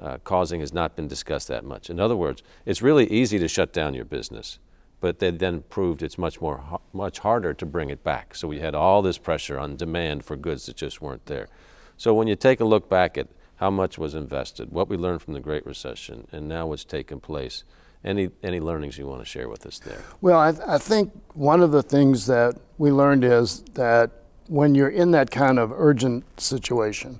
uh, 0.00 0.18
causing 0.24 0.60
has 0.60 0.72
not 0.72 0.96
been 0.96 1.06
discussed 1.06 1.48
that 1.48 1.64
much. 1.64 1.90
In 1.90 2.00
other 2.00 2.16
words, 2.16 2.42
it's 2.64 2.82
really 2.82 3.06
easy 3.10 3.38
to 3.38 3.48
shut 3.48 3.72
down 3.72 3.94
your 3.94 4.04
business 4.04 4.58
but 5.00 5.18
they 5.18 5.30
then 5.30 5.62
proved 5.62 6.02
it's 6.02 6.18
much 6.18 6.40
more 6.40 6.80
much 6.92 7.20
harder 7.20 7.54
to 7.54 7.66
bring 7.66 7.90
it 7.90 8.04
back. 8.04 8.34
So 8.34 8.46
we 8.46 8.60
had 8.60 8.74
all 8.74 9.02
this 9.02 9.18
pressure 9.18 9.58
on 9.58 9.76
demand 9.76 10.24
for 10.24 10.36
goods 10.36 10.66
that 10.66 10.76
just 10.76 11.00
weren't 11.00 11.26
there. 11.26 11.48
So 11.96 12.14
when 12.14 12.28
you 12.28 12.36
take 12.36 12.60
a 12.60 12.64
look 12.64 12.88
back 12.88 13.18
at 13.18 13.28
how 13.56 13.70
much 13.70 13.98
was 13.98 14.14
invested, 14.14 14.70
what 14.70 14.88
we 14.88 14.96
learned 14.96 15.22
from 15.22 15.34
the 15.34 15.40
Great 15.40 15.66
Recession, 15.66 16.26
and 16.32 16.48
now 16.48 16.66
what's 16.66 16.84
taken 16.84 17.20
place, 17.20 17.64
any 18.04 18.30
any 18.42 18.60
learnings 18.60 18.98
you 18.98 19.06
want 19.06 19.20
to 19.20 19.26
share 19.26 19.48
with 19.48 19.66
us 19.66 19.78
there? 19.78 20.02
Well, 20.20 20.38
I, 20.38 20.54
I 20.66 20.78
think 20.78 21.12
one 21.34 21.62
of 21.62 21.72
the 21.72 21.82
things 21.82 22.26
that 22.26 22.56
we 22.78 22.90
learned 22.92 23.24
is 23.24 23.62
that 23.74 24.10
when 24.48 24.74
you're 24.74 24.88
in 24.88 25.10
that 25.12 25.30
kind 25.30 25.58
of 25.58 25.72
urgent 25.72 26.24
situation, 26.40 27.18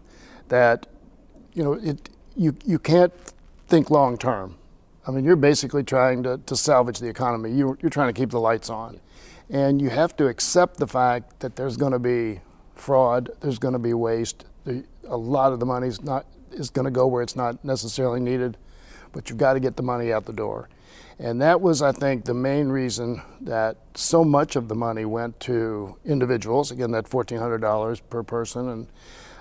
that 0.48 0.86
you 1.54 1.62
know 1.62 1.74
it 1.74 2.10
you 2.36 2.56
you 2.64 2.78
can't 2.78 3.12
think 3.68 3.90
long 3.90 4.16
term 4.16 4.56
I 5.06 5.12
mean, 5.12 5.24
you're 5.24 5.36
basically 5.36 5.82
trying 5.82 6.22
to, 6.24 6.38
to 6.46 6.56
salvage 6.56 6.98
the 6.98 7.08
economy. 7.08 7.50
You, 7.50 7.76
you're 7.80 7.90
trying 7.90 8.12
to 8.12 8.18
keep 8.18 8.30
the 8.30 8.40
lights 8.40 8.68
on. 8.68 9.00
And 9.48 9.80
you 9.80 9.90
have 9.90 10.16
to 10.16 10.28
accept 10.28 10.76
the 10.76 10.86
fact 10.86 11.40
that 11.40 11.56
there's 11.56 11.76
going 11.76 11.92
to 11.92 11.98
be 11.98 12.40
fraud, 12.74 13.30
there's 13.40 13.58
going 13.58 13.72
to 13.72 13.80
be 13.80 13.94
waste. 13.94 14.44
a 14.66 15.16
lot 15.16 15.52
of 15.52 15.58
the 15.58 15.66
money 15.66 15.90
not, 16.02 16.26
is 16.52 16.70
going 16.70 16.84
to 16.84 16.90
go 16.90 17.06
where 17.06 17.22
it's 17.22 17.34
not 17.34 17.64
necessarily 17.64 18.20
needed, 18.20 18.56
but 19.12 19.28
you've 19.28 19.38
got 19.38 19.54
to 19.54 19.60
get 19.60 19.76
the 19.76 19.82
money 19.82 20.12
out 20.12 20.26
the 20.26 20.32
door. 20.32 20.68
And 21.18 21.42
that 21.42 21.60
was, 21.60 21.82
I 21.82 21.92
think, 21.92 22.24
the 22.24 22.34
main 22.34 22.68
reason 22.68 23.20
that 23.42 23.78
so 23.94 24.24
much 24.24 24.56
of 24.56 24.68
the 24.68 24.74
money 24.74 25.04
went 25.04 25.38
to 25.40 25.96
individuals. 26.04 26.70
Again, 26.70 26.92
that 26.92 27.06
$1,400 27.06 28.00
per 28.08 28.22
person. 28.22 28.68
And 28.68 28.86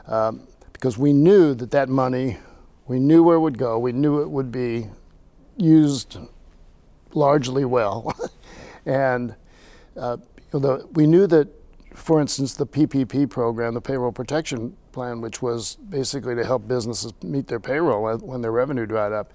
um, 0.07 0.47
because 0.73 0.97
we 0.97 1.13
knew 1.13 1.53
that 1.53 1.71
that 1.71 1.89
money, 1.89 2.37
we 2.89 2.99
knew 2.99 3.21
where 3.21 3.37
it 3.37 3.39
would 3.39 3.57
go, 3.57 3.77
we 3.77 3.91
knew 3.91 4.19
it 4.19 4.29
would 4.29 4.51
be 4.51 4.87
used 5.57 6.17
largely 7.13 7.63
well. 7.63 8.17
and 8.85 9.35
uh, 9.95 10.17
the, 10.49 10.87
we 10.93 11.05
knew 11.05 11.27
that, 11.27 11.47
for 11.93 12.19
instance, 12.19 12.55
the 12.55 12.65
PPP 12.65 13.29
program, 13.29 13.75
the 13.75 13.81
payroll 13.81 14.11
protection 14.11 14.75
plan, 14.91 15.21
which 15.21 15.39
was 15.39 15.75
basically 15.75 16.33
to 16.33 16.43
help 16.43 16.67
businesses 16.67 17.13
meet 17.21 17.45
their 17.45 17.59
payroll 17.59 18.17
when 18.17 18.41
their 18.41 18.51
revenue 18.51 18.87
dried 18.87 19.11
up, 19.11 19.33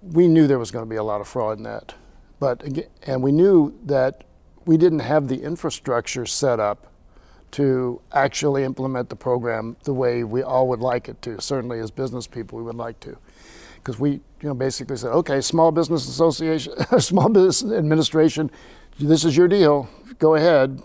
we 0.00 0.28
knew 0.28 0.46
there 0.46 0.60
was 0.60 0.70
going 0.70 0.84
to 0.84 0.88
be 0.88 0.96
a 0.96 1.02
lot 1.02 1.20
of 1.20 1.26
fraud 1.26 1.58
in 1.58 1.64
that. 1.64 1.94
But 2.38 2.62
and 3.02 3.20
we 3.20 3.32
knew 3.32 3.76
that 3.84 4.22
we 4.64 4.76
didn't 4.76 5.00
have 5.00 5.26
the 5.26 5.42
infrastructure 5.42 6.24
set 6.24 6.60
up 6.60 6.91
to 7.52 8.00
actually 8.12 8.64
implement 8.64 9.08
the 9.08 9.16
program 9.16 9.76
the 9.84 9.92
way 9.92 10.24
we 10.24 10.42
all 10.42 10.68
would 10.68 10.80
like 10.80 11.08
it 11.08 11.20
to. 11.22 11.40
Certainly, 11.40 11.80
as 11.80 11.90
business 11.90 12.26
people, 12.26 12.58
we 12.58 12.64
would 12.64 12.76
like 12.76 12.98
to 13.00 13.16
because 13.76 13.98
we, 13.98 14.12
you 14.12 14.20
know, 14.42 14.54
basically 14.54 14.96
said, 14.96 15.10
okay, 15.10 15.40
Small 15.40 15.72
Business 15.72 16.08
Association, 16.08 16.72
Small 17.00 17.28
Business 17.28 17.76
Administration, 17.76 18.50
this 18.98 19.24
is 19.24 19.36
your 19.36 19.48
deal. 19.48 19.88
Go 20.18 20.34
ahead, 20.34 20.80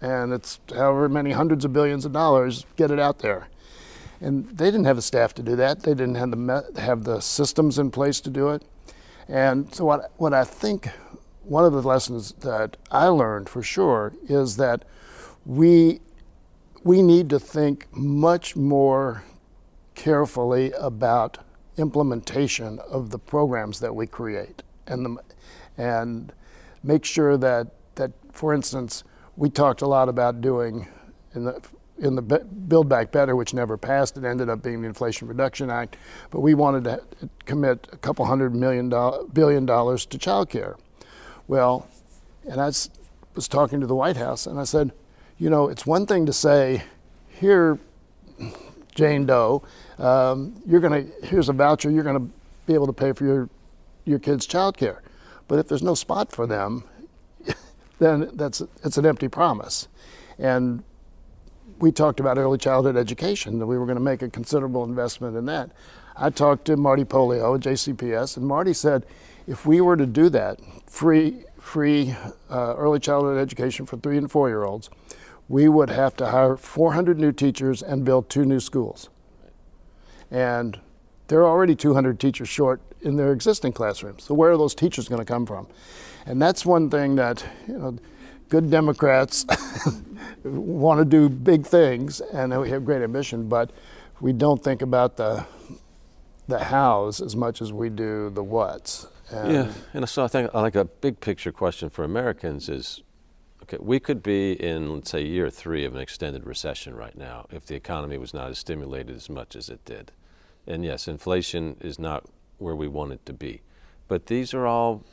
and 0.00 0.32
it's 0.32 0.60
however 0.70 1.08
many 1.08 1.32
hundreds 1.32 1.64
of 1.64 1.72
billions 1.72 2.04
of 2.04 2.12
dollars. 2.12 2.64
Get 2.76 2.90
it 2.90 3.00
out 3.00 3.18
there. 3.18 3.48
And 4.20 4.48
they 4.48 4.66
didn't 4.66 4.84
have 4.84 4.96
the 4.96 5.02
staff 5.02 5.34
to 5.34 5.42
do 5.42 5.56
that. 5.56 5.82
They 5.82 5.94
didn't 5.94 6.16
have 6.16 6.30
the 6.30 6.80
have 6.80 7.04
the 7.04 7.20
systems 7.20 7.78
in 7.78 7.90
place 7.90 8.20
to 8.20 8.30
do 8.30 8.50
it. 8.50 8.62
And 9.28 9.72
so 9.74 9.84
what 9.84 10.12
what 10.16 10.32
I 10.32 10.44
think 10.44 10.90
one 11.44 11.64
of 11.64 11.72
the 11.72 11.82
lessons 11.82 12.32
that 12.40 12.76
I 12.90 13.06
learned 13.06 13.48
for 13.48 13.62
sure 13.62 14.12
is 14.28 14.56
that 14.56 14.84
we 15.48 15.98
we 16.84 17.00
need 17.02 17.30
to 17.30 17.40
think 17.40 17.88
much 17.90 18.54
more 18.54 19.24
carefully 19.94 20.72
about 20.72 21.38
implementation 21.78 22.78
of 22.80 23.10
the 23.10 23.18
programs 23.18 23.80
that 23.80 23.94
we 23.94 24.06
create 24.06 24.62
and 24.86 25.06
the, 25.06 25.16
and 25.78 26.32
make 26.82 27.02
sure 27.02 27.38
that 27.38 27.66
that 27.94 28.12
for 28.30 28.52
instance 28.52 29.04
we 29.36 29.48
talked 29.48 29.80
a 29.80 29.86
lot 29.86 30.08
about 30.08 30.42
doing 30.42 30.86
in 31.34 31.44
the 31.44 31.60
in 32.00 32.14
the 32.14 32.22
Build 32.22 32.88
Back 32.88 33.10
Better, 33.10 33.34
which 33.34 33.52
never 33.52 33.76
passed, 33.76 34.16
it 34.16 34.24
ended 34.24 34.48
up 34.48 34.62
being 34.62 34.82
the 34.82 34.86
Inflation 34.86 35.26
Reduction 35.26 35.68
Act. 35.68 35.96
But 36.30 36.42
we 36.42 36.54
wanted 36.54 36.84
to 36.84 37.02
commit 37.44 37.88
a 37.90 37.96
couple 37.96 38.24
hundred 38.24 38.54
million 38.54 38.92
billion 39.32 39.66
dollars 39.66 40.06
to 40.06 40.18
child 40.18 40.48
care. 40.48 40.76
Well, 41.48 41.88
and 42.48 42.60
I 42.60 42.66
was 42.66 43.48
talking 43.48 43.80
to 43.80 43.86
the 43.88 43.96
White 43.96 44.16
House, 44.16 44.46
and 44.46 44.60
I 44.60 44.64
said, 44.64 44.92
you 45.38 45.50
know, 45.50 45.68
it's 45.68 45.86
one 45.86 46.06
thing 46.06 46.26
to 46.26 46.32
say, 46.32 46.82
here, 47.28 47.78
Jane 48.94 49.26
Doe, 49.26 49.62
um, 49.98 50.60
you're 50.66 50.80
going 50.80 51.06
to 51.06 51.26
here's 51.26 51.48
a 51.48 51.52
voucher. 51.52 51.90
You're 51.90 52.04
going 52.04 52.18
to 52.18 52.34
be 52.66 52.74
able 52.74 52.86
to 52.86 52.92
pay 52.92 53.12
for 53.12 53.24
your 53.24 53.48
your 54.04 54.18
kids' 54.18 54.46
child 54.46 54.76
care. 54.76 55.02
But 55.46 55.58
if 55.58 55.68
there's 55.68 55.82
no 55.82 55.94
spot 55.94 56.32
for 56.32 56.46
them, 56.46 56.84
then 57.98 58.30
that's 58.34 58.62
it's 58.84 58.98
an 58.98 59.06
empty 59.06 59.28
promise. 59.28 59.88
And 60.38 60.82
we 61.78 61.92
talked 61.92 62.18
about 62.18 62.38
early 62.38 62.58
childhood 62.58 62.96
education 62.96 63.58
that 63.60 63.66
we 63.66 63.78
were 63.78 63.86
going 63.86 63.96
to 63.98 64.02
make 64.02 64.22
a 64.22 64.28
considerable 64.28 64.84
investment 64.84 65.36
in 65.36 65.46
that. 65.46 65.70
I 66.16 66.30
talked 66.30 66.64
to 66.64 66.76
Marty 66.76 67.04
Pollio 67.04 67.54
at 67.54 67.60
JCPS, 67.60 68.36
and 68.36 68.46
Marty 68.46 68.72
said, 68.72 69.06
if 69.46 69.64
we 69.64 69.80
were 69.80 69.96
to 69.96 70.06
do 70.06 70.28
that, 70.30 70.60
free 70.86 71.44
free 71.60 72.14
uh, 72.50 72.74
early 72.76 72.98
childhood 72.98 73.38
education 73.38 73.86
for 73.86 73.96
three 73.98 74.16
and 74.16 74.30
four 74.30 74.48
year 74.48 74.64
olds, 74.64 74.90
we 75.48 75.68
would 75.68 75.90
have 75.90 76.14
to 76.16 76.28
hire 76.28 76.56
400 76.56 77.18
new 77.18 77.32
teachers 77.32 77.82
and 77.82 78.04
build 78.04 78.28
two 78.28 78.44
new 78.44 78.60
schools. 78.60 79.08
And 80.30 80.78
there 81.28 81.40
are 81.40 81.48
already 81.48 81.74
200 81.74 82.20
teachers 82.20 82.48
short 82.48 82.80
in 83.00 83.16
their 83.16 83.32
existing 83.32 83.72
classrooms. 83.72 84.24
So 84.24 84.34
where 84.34 84.50
are 84.50 84.56
those 84.56 84.74
teachers 84.74 85.08
going 85.08 85.20
to 85.20 85.24
come 85.24 85.46
from? 85.46 85.66
And 86.26 86.40
that's 86.40 86.66
one 86.66 86.90
thing 86.90 87.16
that 87.16 87.44
you 87.66 87.78
know, 87.78 87.98
good 88.48 88.70
Democrats 88.70 89.46
want 90.44 90.98
to 90.98 91.04
do 91.04 91.28
big 91.28 91.66
things, 91.66 92.20
and 92.20 92.58
we 92.60 92.70
have 92.70 92.84
great 92.84 93.02
ambition, 93.02 93.48
but 93.48 93.70
we 94.20 94.32
don't 94.32 94.62
think 94.62 94.82
about 94.82 95.16
the 95.16 95.46
the 96.48 96.64
hows 96.64 97.20
as 97.20 97.36
much 97.36 97.60
as 97.60 97.72
we 97.74 97.90
do 97.90 98.30
the 98.30 98.42
whats. 98.42 99.06
And 99.30 99.52
yeah, 99.52 99.72
and 99.92 100.08
so 100.08 100.24
I 100.24 100.28
think 100.28 100.52
like 100.54 100.74
a 100.74 100.86
big 100.86 101.20
picture 101.20 101.52
question 101.52 101.90
for 101.90 102.04
Americans 102.04 102.70
is 102.70 103.02
Okay, 103.68 103.76
we 103.80 104.00
could 104.00 104.22
be 104.22 104.52
in, 104.52 104.94
let's 104.94 105.10
say, 105.10 105.22
year 105.22 105.50
three 105.50 105.84
of 105.84 105.94
an 105.94 106.00
extended 106.00 106.46
recession 106.46 106.94
right 106.94 107.16
now 107.16 107.46
if 107.50 107.66
the 107.66 107.74
economy 107.74 108.16
was 108.16 108.32
not 108.32 108.48
as 108.48 108.58
stimulated 108.58 109.14
as 109.14 109.28
much 109.28 109.54
as 109.54 109.68
it 109.68 109.84
did. 109.84 110.10
And 110.66 110.84
yes, 110.84 111.06
inflation 111.06 111.76
is 111.80 111.98
not 111.98 112.24
where 112.56 112.74
we 112.74 112.88
want 112.88 113.12
it 113.12 113.26
to 113.26 113.34
be. 113.34 113.60
But 114.06 114.26
these 114.26 114.54
are 114.54 114.66
all 114.66 115.04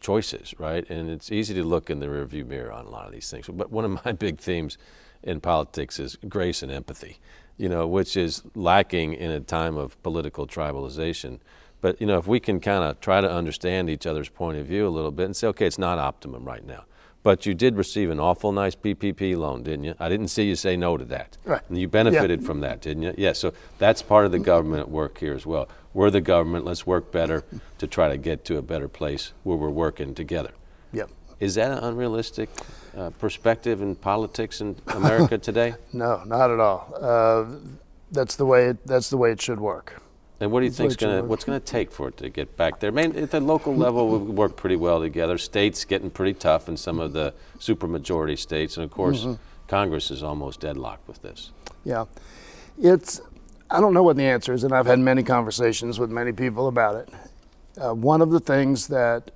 choices, 0.00 0.54
right? 0.58 0.88
And 0.90 1.08
it's 1.08 1.30
easy 1.30 1.54
to 1.54 1.62
look 1.62 1.88
in 1.88 2.00
the 2.00 2.06
rearview 2.06 2.44
mirror 2.44 2.72
on 2.72 2.86
a 2.86 2.90
lot 2.90 3.06
of 3.06 3.12
these 3.12 3.30
things. 3.30 3.46
But 3.46 3.70
one 3.70 3.84
of 3.84 4.04
my 4.04 4.12
big 4.18 4.38
themes 4.38 4.76
in 5.22 5.40
politics 5.40 6.00
is 6.00 6.16
grace 6.28 6.64
and 6.64 6.72
empathy, 6.72 7.18
you 7.58 7.68
know, 7.68 7.86
which 7.86 8.16
is 8.16 8.42
lacking 8.56 9.12
in 9.12 9.30
a 9.30 9.40
time 9.40 9.76
of 9.76 10.02
political 10.02 10.48
tribalization. 10.48 11.38
But 11.80 12.00
you 12.00 12.08
know, 12.08 12.18
if 12.18 12.26
we 12.26 12.40
can 12.40 12.58
kind 12.58 12.82
of 12.82 13.00
try 13.00 13.20
to 13.20 13.30
understand 13.30 13.88
each 13.88 14.06
other's 14.06 14.28
point 14.28 14.58
of 14.58 14.66
view 14.66 14.88
a 14.88 14.90
little 14.90 15.12
bit 15.12 15.26
and 15.26 15.36
say, 15.36 15.46
okay, 15.48 15.66
it's 15.66 15.78
not 15.78 15.98
optimum 15.98 16.44
right 16.44 16.64
now, 16.66 16.84
but 17.22 17.46
you 17.46 17.54
did 17.54 17.76
receive 17.76 18.10
an 18.10 18.18
awful 18.18 18.52
nice 18.52 18.74
PPP 18.74 19.36
loan, 19.36 19.62
didn't 19.62 19.84
you? 19.84 19.94
I 19.98 20.08
didn't 20.08 20.28
see 20.28 20.44
you 20.44 20.56
say 20.56 20.76
no 20.76 20.96
to 20.96 21.04
that. 21.06 21.36
Right. 21.44 21.62
And 21.68 21.78
you 21.78 21.88
benefited 21.88 22.40
yeah. 22.40 22.46
from 22.46 22.60
that, 22.60 22.80
didn't 22.80 23.02
you? 23.02 23.14
Yeah. 23.16 23.32
So 23.32 23.52
that's 23.78 24.02
part 24.02 24.26
of 24.26 24.32
the 24.32 24.38
government 24.38 24.80
at 24.80 24.90
work 24.90 25.18
here 25.18 25.34
as 25.34 25.44
well. 25.44 25.68
We're 25.92 26.10
the 26.10 26.20
government. 26.20 26.64
Let's 26.64 26.86
work 26.86 27.12
better 27.12 27.44
to 27.78 27.86
try 27.86 28.08
to 28.08 28.16
get 28.16 28.44
to 28.46 28.56
a 28.56 28.62
better 28.62 28.88
place 28.88 29.32
where 29.42 29.56
we're 29.56 29.70
working 29.70 30.14
together. 30.14 30.52
Yep. 30.92 31.10
Is 31.40 31.54
that 31.56 31.72
an 31.72 31.78
unrealistic 31.78 32.48
uh, 32.96 33.10
perspective 33.10 33.82
in 33.82 33.96
politics 33.96 34.60
in 34.60 34.76
America 34.88 35.38
today? 35.48 35.74
no, 35.92 36.22
not 36.24 36.50
at 36.50 36.60
all. 36.60 36.94
Uh, 37.00 37.58
that's 38.12 38.36
the 38.36 38.46
way. 38.46 38.66
It, 38.66 38.86
that's 38.86 39.10
the 39.10 39.16
way 39.16 39.32
it 39.32 39.40
should 39.40 39.60
work. 39.60 40.00
And 40.40 40.50
what 40.50 40.60
do 40.60 40.66
you 40.66 40.72
think 40.72 40.96
going 40.96 41.28
what's 41.28 41.44
going 41.44 41.60
to 41.60 41.64
take 41.64 41.92
for 41.92 42.08
it 42.08 42.16
to 42.16 42.30
get 42.30 42.56
back 42.56 42.80
there? 42.80 42.90
I 42.90 42.94
mean, 42.94 43.14
at 43.16 43.30
the 43.30 43.40
local 43.40 43.76
level, 43.76 44.08
we 44.08 44.32
work 44.32 44.56
pretty 44.56 44.76
well 44.76 44.98
together. 45.00 45.36
States 45.36 45.84
getting 45.84 46.10
pretty 46.10 46.32
tough 46.32 46.66
in 46.66 46.78
some 46.78 46.98
of 46.98 47.12
the 47.12 47.34
supermajority 47.58 48.38
states, 48.38 48.78
and 48.78 48.84
of 48.84 48.90
course, 48.90 49.20
mm-hmm. 49.24 49.34
Congress 49.68 50.10
is 50.10 50.22
almost 50.22 50.60
deadlocked 50.60 51.06
with 51.06 51.20
this. 51.20 51.52
Yeah, 51.84 52.06
it's. 52.80 53.20
I 53.70 53.80
don't 53.80 53.92
know 53.92 54.02
what 54.02 54.16
the 54.16 54.24
answer 54.24 54.54
is, 54.54 54.64
and 54.64 54.72
I've 54.72 54.86
had 54.86 54.98
many 54.98 55.22
conversations 55.22 56.00
with 56.00 56.10
many 56.10 56.32
people 56.32 56.68
about 56.68 56.96
it. 56.96 57.08
Uh, 57.80 57.94
one 57.94 58.20
of 58.20 58.30
the 58.30 58.40
things 58.40 58.88
that, 58.88 59.30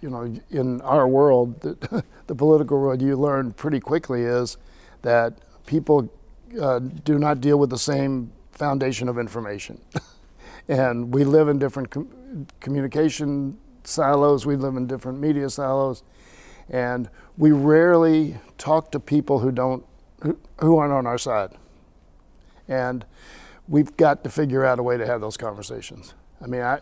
you 0.00 0.10
know, 0.10 0.34
in 0.50 0.80
our 0.80 1.06
world, 1.06 1.60
the, 1.60 2.04
the 2.26 2.34
political 2.34 2.80
world, 2.80 3.00
you 3.00 3.16
learn 3.16 3.52
pretty 3.52 3.78
quickly 3.78 4.22
is 4.22 4.56
that 5.02 5.34
people 5.64 6.12
uh, 6.60 6.80
do 6.80 7.20
not 7.20 7.40
deal 7.40 7.56
with 7.56 7.70
the 7.70 7.78
same 7.78 8.32
foundation 8.50 9.08
of 9.08 9.16
information. 9.16 9.80
and 10.68 11.12
we 11.12 11.24
live 11.24 11.48
in 11.48 11.58
different 11.58 11.90
com- 11.90 12.46
communication 12.60 13.58
silos, 13.84 14.46
we 14.46 14.56
live 14.56 14.76
in 14.76 14.86
different 14.86 15.20
media 15.20 15.50
silos, 15.50 16.02
and 16.70 17.08
we 17.36 17.50
rarely 17.50 18.36
talk 18.58 18.90
to 18.92 19.00
people 19.00 19.38
who 19.38 19.50
don't 19.50 19.84
who, 20.22 20.38
who 20.60 20.76
aren't 20.76 20.92
on 20.92 21.06
our 21.06 21.18
side. 21.18 21.50
And 22.68 23.04
we've 23.68 23.96
got 23.96 24.22
to 24.24 24.30
figure 24.30 24.64
out 24.64 24.78
a 24.78 24.82
way 24.82 24.96
to 24.96 25.06
have 25.06 25.20
those 25.20 25.36
conversations. 25.36 26.14
I 26.40 26.46
mean, 26.46 26.62
I, 26.62 26.80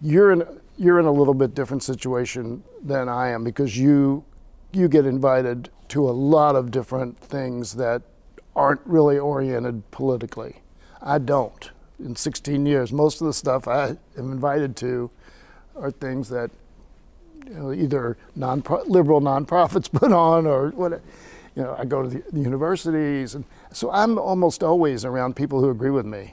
you're 0.00 0.32
in 0.32 0.60
you're 0.76 0.98
in 0.98 1.06
a 1.06 1.12
little 1.12 1.34
bit 1.34 1.54
different 1.54 1.82
situation 1.82 2.64
than 2.82 3.08
I 3.08 3.28
am 3.28 3.44
because 3.44 3.76
you 3.76 4.24
you 4.72 4.88
get 4.88 5.06
invited 5.06 5.70
to 5.88 6.08
a 6.08 6.12
lot 6.12 6.56
of 6.56 6.70
different 6.70 7.18
things 7.18 7.74
that 7.74 8.02
aren't 8.56 8.80
really 8.84 9.18
oriented 9.18 9.90
politically. 9.90 10.62
I 11.00 11.18
don't 11.18 11.70
in 12.04 12.16
16 12.16 12.66
years. 12.66 12.92
Most 12.92 13.20
of 13.20 13.26
the 13.26 13.32
stuff 13.32 13.68
I 13.68 13.96
am 14.16 14.32
invited 14.32 14.76
to 14.76 15.10
are 15.76 15.90
things 15.90 16.28
that 16.28 16.50
you 17.46 17.54
know, 17.54 17.72
either 17.72 18.16
non 18.36 18.62
liberal 18.86 19.20
nonprofits 19.20 19.90
put 20.00 20.12
on 20.12 20.46
or 20.46 20.70
what. 20.70 21.00
You 21.54 21.64
know, 21.64 21.76
I 21.78 21.84
go 21.84 22.02
to 22.02 22.08
the, 22.08 22.24
the 22.32 22.40
universities, 22.40 23.34
and 23.34 23.44
so 23.72 23.90
I'm 23.90 24.18
almost 24.18 24.62
always 24.62 25.04
around 25.04 25.36
people 25.36 25.60
who 25.60 25.68
agree 25.68 25.90
with 25.90 26.06
me, 26.06 26.32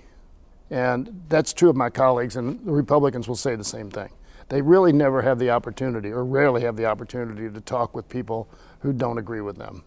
and 0.69 1.23
that's 1.27 1.51
true 1.51 1.69
of 1.69 1.75
my 1.75 1.89
colleagues. 1.89 2.37
And 2.37 2.65
the 2.65 2.71
Republicans 2.71 3.27
will 3.27 3.35
say 3.35 3.57
the 3.57 3.63
same 3.65 3.89
thing. 3.89 4.07
They 4.47 4.61
really 4.61 4.93
never 4.93 5.21
have 5.21 5.37
the 5.37 5.49
opportunity, 5.49 6.09
or 6.09 6.23
rarely 6.23 6.61
have 6.61 6.77
the 6.77 6.85
opportunity, 6.85 7.49
to 7.49 7.59
talk 7.59 7.93
with 7.93 8.07
people 8.07 8.47
who 8.79 8.93
don't 8.93 9.17
agree 9.17 9.41
with 9.41 9.57
them, 9.57 9.83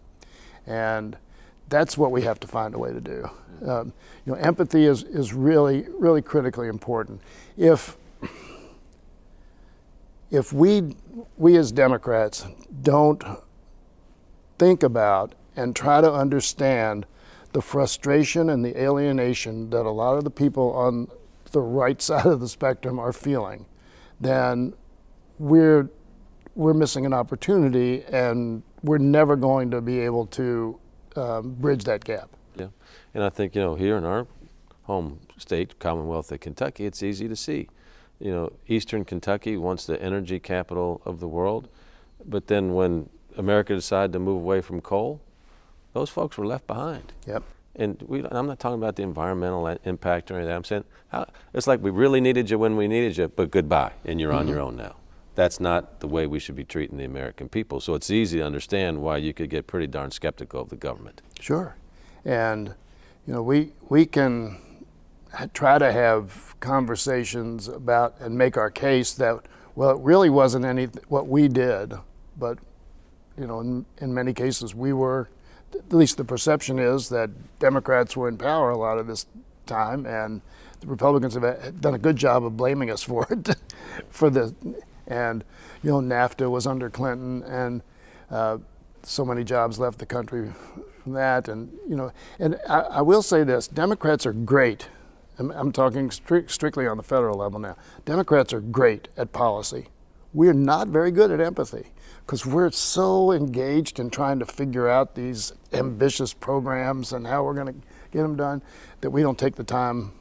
and 0.67 1.17
that's 1.69 1.97
what 1.97 2.11
we 2.11 2.21
have 2.21 2.39
to 2.41 2.47
find 2.47 2.75
a 2.75 2.79
way 2.79 2.91
to 2.91 3.01
do. 3.01 3.29
Um, 3.65 3.93
you 4.25 4.33
know, 4.33 4.39
empathy 4.39 4.85
is, 4.85 5.03
is 5.03 5.33
really, 5.33 5.85
really 5.97 6.21
critically 6.21 6.67
important. 6.67 7.21
If, 7.57 7.97
if 10.31 10.51
we, 10.51 10.95
we 11.37 11.57
as 11.57 11.71
Democrats 11.71 12.45
don't 12.81 13.23
think 14.57 14.83
about 14.83 15.35
and 15.55 15.75
try 15.75 16.01
to 16.01 16.11
understand 16.11 17.05
the 17.53 17.61
frustration 17.61 18.49
and 18.49 18.65
the 18.65 18.79
alienation 18.79 19.69
that 19.69 19.85
a 19.85 19.89
lot 19.89 20.17
of 20.17 20.23
the 20.23 20.31
people 20.31 20.73
on 20.73 21.07
the 21.51 21.61
right 21.61 22.01
side 22.01 22.25
of 22.25 22.39
the 22.39 22.47
spectrum 22.47 22.99
are 22.99 23.13
feeling, 23.13 23.65
then 24.19 24.73
we're, 25.39 25.89
we're 26.55 26.73
missing 26.73 27.05
an 27.05 27.13
opportunity 27.13 28.03
and 28.05 28.63
we're 28.81 28.97
never 28.97 29.35
going 29.35 29.71
to 29.71 29.81
be 29.81 29.99
able 29.99 30.25
to 30.27 30.79
um, 31.15 31.53
bridge 31.53 31.83
that 31.85 32.03
gap. 32.03 32.29
Yeah, 32.55 32.67
and 33.13 33.23
I 33.23 33.29
think 33.29 33.55
you 33.55 33.61
know 33.61 33.75
here 33.75 33.97
in 33.97 34.05
our 34.05 34.27
home 34.83 35.19
state, 35.37 35.79
Commonwealth 35.79 36.31
of 36.31 36.39
Kentucky, 36.39 36.85
it's 36.85 37.01
easy 37.01 37.27
to 37.27 37.35
see. 37.35 37.69
You 38.19 38.31
know, 38.31 38.53
Eastern 38.67 39.05
Kentucky 39.05 39.57
once 39.57 39.85
the 39.85 40.01
energy 40.01 40.39
capital 40.39 41.01
of 41.05 41.19
the 41.19 41.27
world, 41.27 41.67
but 42.25 42.47
then 42.47 42.73
when 42.73 43.09
America 43.37 43.73
decided 43.73 44.13
to 44.13 44.19
move 44.19 44.41
away 44.41 44.61
from 44.61 44.81
coal, 44.81 45.21
those 45.93 46.09
folks 46.09 46.37
were 46.37 46.45
left 46.45 46.67
behind. 46.67 47.13
Yep. 47.27 47.43
And 47.75 48.01
we, 48.05 48.23
I'm 48.23 48.45
not 48.45 48.59
talking 48.59 48.77
about 48.77 48.95
the 48.95 49.03
environmental 49.03 49.65
impact 49.83 50.29
or 50.29 50.37
anything. 50.37 50.55
I'm 50.55 50.63
saying 50.63 50.83
how, 51.07 51.25
it's 51.53 51.65
like 51.65 51.81
we 51.81 51.89
really 51.89 52.21
needed 52.21 52.49
you 52.49 52.59
when 52.59 52.77
we 52.77 52.87
needed 52.87 53.17
you, 53.17 53.27
but 53.29 53.49
goodbye, 53.49 53.93
and 54.05 54.21
you're 54.21 54.31
mm-hmm. 54.31 54.39
on 54.39 54.47
your 54.47 54.59
own 54.59 54.75
now. 54.75 54.95
That's 55.35 55.59
not 55.59 55.99
the 55.99 56.07
way 56.07 56.27
we 56.27 56.39
should 56.39 56.55
be 56.55 56.63
treating 56.63 56.97
the 56.97 57.05
American 57.05 57.49
people. 57.49 57.79
So 57.79 57.95
it's 57.95 58.11
easy 58.11 58.39
to 58.39 58.45
understand 58.45 59.01
why 59.01 59.17
you 59.17 59.33
could 59.33 59.49
get 59.49 59.65
pretty 59.67 59.87
darn 59.87 60.11
skeptical 60.11 60.61
of 60.61 60.69
the 60.69 60.75
government. 60.75 61.21
Sure. 61.39 61.75
And, 62.23 62.75
you 63.25 63.33
know, 63.33 63.41
we, 63.41 63.71
we 63.89 64.05
can 64.05 64.57
try 65.53 65.77
to 65.77 65.91
have 65.91 66.55
conversations 66.59 67.67
about 67.67 68.15
and 68.19 68.37
make 68.37 68.57
our 68.57 68.69
case 68.69 69.13
that, 69.13 69.39
well, 69.75 69.91
it 69.91 70.01
really 70.01 70.29
wasn't 70.29 70.65
any 70.65 70.85
what 71.07 71.27
we 71.27 71.47
did, 71.47 71.93
but, 72.37 72.59
you 73.37 73.47
know, 73.47 73.59
in, 73.59 73.85
in 73.97 74.13
many 74.13 74.33
cases 74.33 74.75
we 74.75 74.93
were, 74.93 75.29
at 75.73 75.91
least 75.91 76.17
the 76.17 76.23
perception 76.23 76.77
is 76.77 77.09
that 77.09 77.31
Democrats 77.59 78.15
were 78.15 78.27
in 78.27 78.37
power 78.37 78.69
a 78.69 78.77
lot 78.77 78.99
of 78.99 79.07
this 79.07 79.25
time, 79.65 80.05
and 80.05 80.41
the 80.81 80.87
Republicans 80.87 81.33
have 81.33 81.81
done 81.81 81.95
a 81.95 81.97
good 81.99 82.15
job 82.15 82.45
of 82.45 82.55
blaming 82.55 82.91
us 82.91 83.01
for 83.01 83.25
it, 83.31 83.55
for 84.09 84.29
the, 84.29 84.53
and 85.07 85.43
you 85.81 85.89
know 85.89 85.99
NAFTA 85.99 86.49
was 86.49 86.67
under 86.67 86.89
Clinton, 86.89 87.43
and 87.43 87.81
uh, 88.29 88.57
so 89.03 89.25
many 89.25 89.43
jobs 89.43 89.79
left 89.79 89.99
the 89.99 90.05
country 90.05 90.51
from 91.03 91.13
that, 91.13 91.47
and 91.47 91.71
you 91.87 91.95
know, 91.95 92.11
and 92.39 92.59
I, 92.67 92.79
I 92.79 93.01
will 93.01 93.21
say 93.21 93.43
this: 93.43 93.67
Democrats 93.67 94.25
are 94.25 94.33
great. 94.33 94.89
I'm, 95.39 95.51
I'm 95.51 95.71
talking 95.71 96.09
stri- 96.09 96.49
strictly 96.49 96.87
on 96.87 96.97
the 96.97 97.03
federal 97.03 97.37
level 97.37 97.59
now. 97.59 97.75
Democrats 98.05 98.53
are 98.53 98.61
great 98.61 99.07
at 99.17 99.31
policy. 99.31 99.87
We're 100.33 100.53
not 100.53 100.87
very 100.87 101.11
good 101.11 101.31
at 101.31 101.39
empathy 101.39 101.87
because 102.25 102.45
we're 102.45 102.71
so 102.71 103.31
engaged 103.31 103.99
in 103.99 104.09
trying 104.09 104.39
to 104.39 104.45
figure 104.45 104.87
out 104.87 105.15
these 105.15 105.53
ambitious 105.73 106.33
programs 106.33 107.13
and 107.13 107.27
how 107.27 107.43
we're 107.43 107.53
going 107.53 107.67
to 107.67 107.87
get 108.11 108.21
them 108.21 108.35
done 108.35 108.61
that 109.01 109.09
we 109.09 109.21
don't 109.21 109.37
take 109.37 109.55
the 109.55 109.63
time 109.63 110.13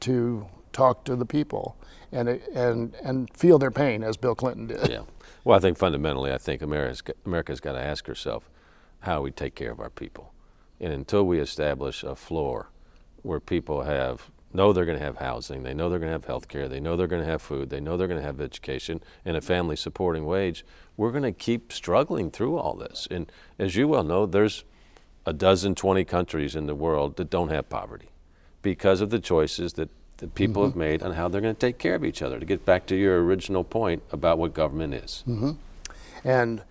to 0.00 0.46
talk 0.76 1.04
to 1.04 1.16
the 1.16 1.24
people 1.24 1.76
and 2.12 2.28
and 2.28 2.94
and 3.02 3.34
feel 3.34 3.58
their 3.58 3.70
pain 3.70 4.04
as 4.04 4.16
Bill 4.16 4.34
Clinton 4.34 4.66
did. 4.66 4.90
Yeah. 4.90 5.02
Well, 5.42 5.56
I 5.56 5.60
think 5.60 5.78
fundamentally, 5.78 6.32
I 6.32 6.38
think 6.38 6.60
America's 6.60 7.02
America's 7.24 7.60
got 7.60 7.72
to 7.72 7.80
ask 7.80 8.06
herself 8.06 8.50
how 9.00 9.22
we 9.22 9.30
take 9.30 9.54
care 9.54 9.72
of 9.72 9.80
our 9.80 9.90
people. 9.90 10.34
And 10.78 10.92
until 10.92 11.24
we 11.26 11.38
establish 11.38 12.02
a 12.02 12.14
floor 12.14 12.68
where 13.22 13.40
people 13.40 13.82
have 13.82 14.30
know 14.52 14.72
they're 14.72 14.84
going 14.84 14.98
to 14.98 15.04
have 15.04 15.16
housing, 15.16 15.62
they 15.62 15.72
know 15.72 15.88
they're 15.88 15.98
going 15.98 16.10
to 16.10 16.12
have 16.12 16.26
health 16.26 16.48
care, 16.48 16.68
they 16.68 16.80
know 16.80 16.96
they're 16.96 17.06
going 17.06 17.24
to 17.24 17.30
have 17.30 17.42
food, 17.42 17.70
they 17.70 17.80
know 17.80 17.96
they're 17.96 18.08
going 18.08 18.20
to 18.20 18.26
have 18.26 18.40
education 18.40 19.02
and 19.24 19.36
a 19.36 19.40
family 19.40 19.76
supporting 19.76 20.24
wage, 20.24 20.64
we're 20.96 21.10
going 21.10 21.22
to 21.22 21.32
keep 21.32 21.72
struggling 21.72 22.30
through 22.30 22.56
all 22.56 22.74
this. 22.74 23.08
And 23.10 23.30
as 23.58 23.76
you 23.76 23.88
well 23.88 24.04
know, 24.04 24.26
there's 24.26 24.64
a 25.26 25.32
dozen, 25.32 25.74
20 25.74 26.04
countries 26.04 26.54
in 26.54 26.66
the 26.66 26.74
world 26.74 27.16
that 27.16 27.30
don't 27.30 27.50
have 27.50 27.68
poverty 27.68 28.10
because 28.62 29.00
of 29.00 29.10
the 29.10 29.18
choices 29.18 29.74
that 29.74 29.90
the 30.18 30.28
people 30.28 30.62
mm-hmm. 30.62 30.70
have 30.70 30.76
made 30.76 31.02
on 31.02 31.12
how 31.12 31.28
they're 31.28 31.40
going 31.40 31.54
to 31.54 31.60
take 31.60 31.78
care 31.78 31.94
of 31.94 32.04
each 32.04 32.22
other. 32.22 32.38
To 32.38 32.46
get 32.46 32.64
back 32.64 32.86
to 32.86 32.96
your 32.96 33.22
original 33.24 33.64
point 33.64 34.02
about 34.10 34.38
what 34.38 34.54
government 34.54 34.94
is. 34.94 35.22
Mm-hmm. 35.26 35.52
And 36.24 36.62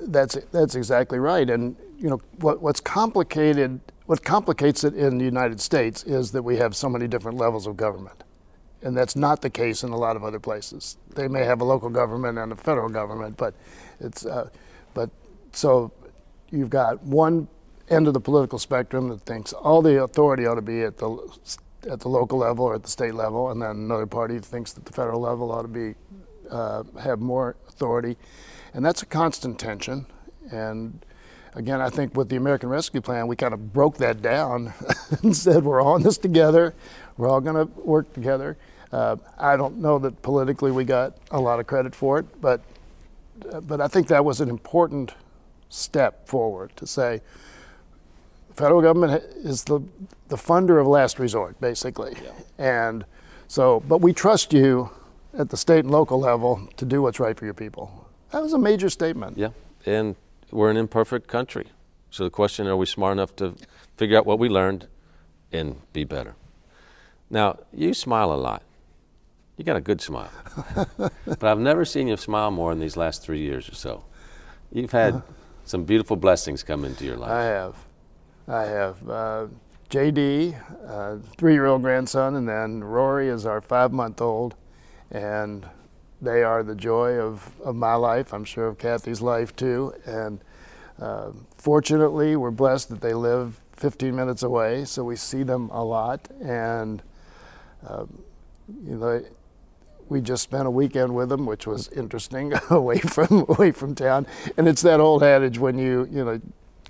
that's 0.00 0.36
that's 0.52 0.74
exactly 0.74 1.18
right. 1.18 1.48
And 1.48 1.76
you 1.98 2.08
know 2.08 2.20
what, 2.38 2.62
what's 2.62 2.80
complicated, 2.80 3.80
what 4.06 4.24
complicates 4.24 4.84
it 4.84 4.94
in 4.94 5.18
the 5.18 5.24
United 5.24 5.60
States 5.60 6.04
is 6.04 6.32
that 6.32 6.42
we 6.42 6.56
have 6.56 6.74
so 6.74 6.88
many 6.88 7.08
different 7.08 7.38
levels 7.38 7.66
of 7.66 7.76
government, 7.76 8.24
and 8.82 8.96
that's 8.96 9.16
not 9.16 9.42
the 9.42 9.50
case 9.50 9.82
in 9.82 9.90
a 9.90 9.96
lot 9.96 10.16
of 10.16 10.24
other 10.24 10.40
places. 10.40 10.96
They 11.14 11.28
may 11.28 11.44
have 11.44 11.60
a 11.60 11.64
local 11.64 11.90
government 11.90 12.38
and 12.38 12.52
a 12.52 12.56
federal 12.56 12.88
government, 12.88 13.36
but 13.36 13.54
it's 14.00 14.24
uh, 14.24 14.48
but 14.94 15.10
so 15.52 15.92
you've 16.50 16.70
got 16.70 17.02
one 17.02 17.48
end 17.88 18.06
of 18.08 18.14
the 18.14 18.20
political 18.20 18.58
spectrum 18.58 19.08
that 19.08 19.20
thinks 19.22 19.52
all 19.52 19.82
the 19.82 20.02
authority 20.02 20.46
ought 20.46 20.54
to 20.54 20.62
be 20.62 20.82
at 20.82 20.98
the 20.98 21.08
at 21.90 22.00
the 22.00 22.08
local 22.08 22.38
level 22.38 22.64
or 22.64 22.74
at 22.74 22.82
the 22.82 22.90
state 22.90 23.14
level, 23.14 23.50
and 23.50 23.60
then 23.60 23.70
another 23.70 24.06
party 24.06 24.38
thinks 24.38 24.72
that 24.72 24.84
the 24.84 24.92
federal 24.92 25.20
level 25.20 25.50
ought 25.52 25.62
to 25.62 25.68
be 25.68 25.94
uh, 26.50 26.82
have 27.02 27.20
more 27.20 27.56
authority 27.68 28.16
and 28.74 28.84
that's 28.84 29.02
a 29.02 29.06
constant 29.06 29.58
tension. 29.58 30.06
And 30.50 31.04
again, 31.54 31.80
I 31.80 31.90
think 31.90 32.16
with 32.16 32.28
the 32.28 32.36
American 32.36 32.68
Rescue 32.68 33.00
Plan, 33.00 33.26
we 33.26 33.36
kind 33.36 33.54
of 33.54 33.72
broke 33.72 33.98
that 33.98 34.22
down 34.22 34.72
and 35.22 35.36
said 35.36 35.64
we're 35.64 35.82
all 35.82 35.96
in 35.96 36.02
this 36.02 36.18
together. 36.18 36.74
We're 37.16 37.28
all 37.28 37.40
going 37.40 37.66
to 37.66 37.72
work 37.80 38.12
together. 38.12 38.56
Uh, 38.90 39.16
I 39.38 39.56
don't 39.56 39.78
know 39.78 39.98
that 39.98 40.20
politically 40.22 40.70
we 40.70 40.84
got 40.84 41.16
a 41.30 41.40
lot 41.40 41.60
of 41.60 41.66
credit 41.66 41.94
for 41.94 42.18
it, 42.18 42.40
but 42.40 42.60
but 43.66 43.80
I 43.80 43.88
think 43.88 44.06
that 44.08 44.24
was 44.24 44.40
an 44.40 44.48
important 44.48 45.14
step 45.68 46.28
forward 46.28 46.70
to 46.76 46.86
say 46.86 47.22
federal 48.54 48.80
government 48.82 49.22
is 49.44 49.64
the 49.64 49.80
the 50.28 50.36
funder 50.36 50.80
of 50.80 50.86
last 50.86 51.18
resort, 51.18 51.60
basically, 51.60 52.14
Yeah. 52.22 52.32
and 52.58 53.04
so 53.48 53.80
but 53.88 54.00
we 54.00 54.12
trust 54.12 54.52
you 54.52 54.90
at 55.38 55.48
the 55.50 55.56
state 55.56 55.80
and 55.84 55.90
local 55.90 56.18
level 56.20 56.68
to 56.76 56.84
do 56.84 57.02
what's 57.02 57.18
right 57.20 57.36
for 57.38 57.44
your 57.44 57.54
people. 57.54 58.08
That 58.30 58.42
was 58.42 58.52
a 58.52 58.58
major 58.58 58.88
statement. 58.90 59.36
Yeah, 59.36 59.50
and 59.86 60.16
we're 60.50 60.70
an 60.70 60.76
imperfect 60.76 61.26
country. 61.28 61.66
So 62.10 62.24
the 62.24 62.30
question: 62.30 62.66
Are 62.66 62.76
we 62.76 62.86
smart 62.86 63.12
enough 63.12 63.34
to 63.36 63.54
figure 63.96 64.18
out 64.18 64.26
what 64.26 64.38
we 64.38 64.48
learned 64.48 64.86
and 65.52 65.76
be 65.92 66.04
better? 66.04 66.34
Now, 67.30 67.58
you 67.72 67.94
smile 67.94 68.32
a 68.32 68.36
lot. 68.36 68.62
You 69.56 69.64
got 69.64 69.76
a 69.76 69.80
good 69.80 70.00
smile, 70.00 70.30
but 70.98 71.44
I've 71.44 71.58
never 71.60 71.84
seen 71.84 72.08
you 72.08 72.16
smile 72.16 72.50
more 72.50 72.72
in 72.72 72.80
these 72.80 72.96
last 72.96 73.22
three 73.22 73.40
years 73.40 73.68
or 73.68 73.74
so. 73.74 74.04
You've 74.72 74.92
had 74.92 75.22
some 75.64 75.84
beautiful 75.84 76.16
blessings 76.16 76.62
come 76.62 76.84
into 76.84 77.04
your 77.04 77.16
life. 77.16 77.30
I 77.30 77.42
have. 77.44 77.74
I 78.48 78.62
have. 78.64 79.08
Uh, 79.08 79.46
JD, 79.90 80.56
uh, 80.88 81.18
three 81.36 81.52
year 81.52 81.66
old 81.66 81.82
grandson, 81.82 82.36
and 82.36 82.48
then 82.48 82.82
Rory 82.82 83.28
is 83.28 83.44
our 83.44 83.60
five 83.60 83.92
month 83.92 84.20
old. 84.20 84.54
And 85.10 85.66
they 86.22 86.42
are 86.42 86.62
the 86.62 86.74
joy 86.74 87.14
of, 87.14 87.50
of 87.62 87.74
my 87.74 87.94
life, 87.94 88.32
I'm 88.32 88.44
sure 88.44 88.68
of 88.68 88.78
Kathy's 88.78 89.20
life 89.20 89.54
too. 89.54 89.92
And 90.06 90.40
uh, 91.00 91.32
fortunately, 91.56 92.36
we're 92.36 92.52
blessed 92.52 92.88
that 92.90 93.00
they 93.00 93.12
live 93.12 93.58
15 93.72 94.14
minutes 94.14 94.42
away, 94.44 94.84
so 94.84 95.02
we 95.02 95.16
see 95.16 95.42
them 95.42 95.68
a 95.70 95.84
lot. 95.84 96.28
And, 96.40 97.02
um, 97.86 98.22
you 98.86 98.96
know, 98.96 99.24
we 100.08 100.20
just 100.20 100.44
spent 100.44 100.66
a 100.66 100.70
weekend 100.70 101.14
with 101.14 101.28
them, 101.28 101.44
which 101.44 101.66
was 101.66 101.88
interesting, 101.88 102.52
away 102.70 103.00
from 103.00 103.44
away 103.48 103.72
from 103.72 103.94
town. 103.94 104.26
And 104.56 104.68
it's 104.68 104.82
that 104.82 105.00
old 105.00 105.22
adage 105.22 105.58
when 105.58 105.78
you 105.78 106.08
you 106.10 106.24
know, 106.24 106.40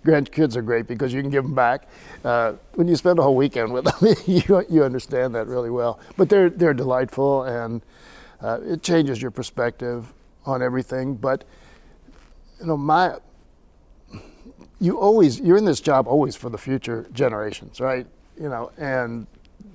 grandkids 0.04 0.56
are 0.56 0.62
great 0.62 0.86
because 0.86 1.12
you 1.12 1.20
can 1.20 1.30
give 1.30 1.44
them 1.44 1.54
back. 1.54 1.88
Uh, 2.24 2.54
when 2.74 2.88
you 2.88 2.96
spend 2.96 3.18
a 3.18 3.22
whole 3.22 3.36
weekend 3.36 3.72
with 3.72 3.84
them, 3.84 4.14
you 4.26 4.64
you 4.68 4.84
understand 4.84 5.34
that 5.34 5.46
really 5.46 5.70
well. 5.70 6.00
But 6.16 6.28
they're 6.28 6.50
they're 6.50 6.74
delightful, 6.74 7.44
and 7.44 7.82
uh, 8.40 8.60
it 8.62 8.82
changes 8.82 9.20
your 9.20 9.30
perspective 9.30 10.12
on 10.44 10.62
everything. 10.62 11.14
But 11.14 11.44
you 12.60 12.66
know, 12.66 12.76
my 12.76 13.16
you 14.80 14.98
always 14.98 15.40
you're 15.40 15.56
in 15.56 15.64
this 15.64 15.80
job 15.80 16.08
always 16.08 16.34
for 16.34 16.50
the 16.50 16.58
future 16.58 17.06
generations, 17.12 17.80
right? 17.80 18.06
You 18.38 18.48
know, 18.48 18.72
and 18.78 19.26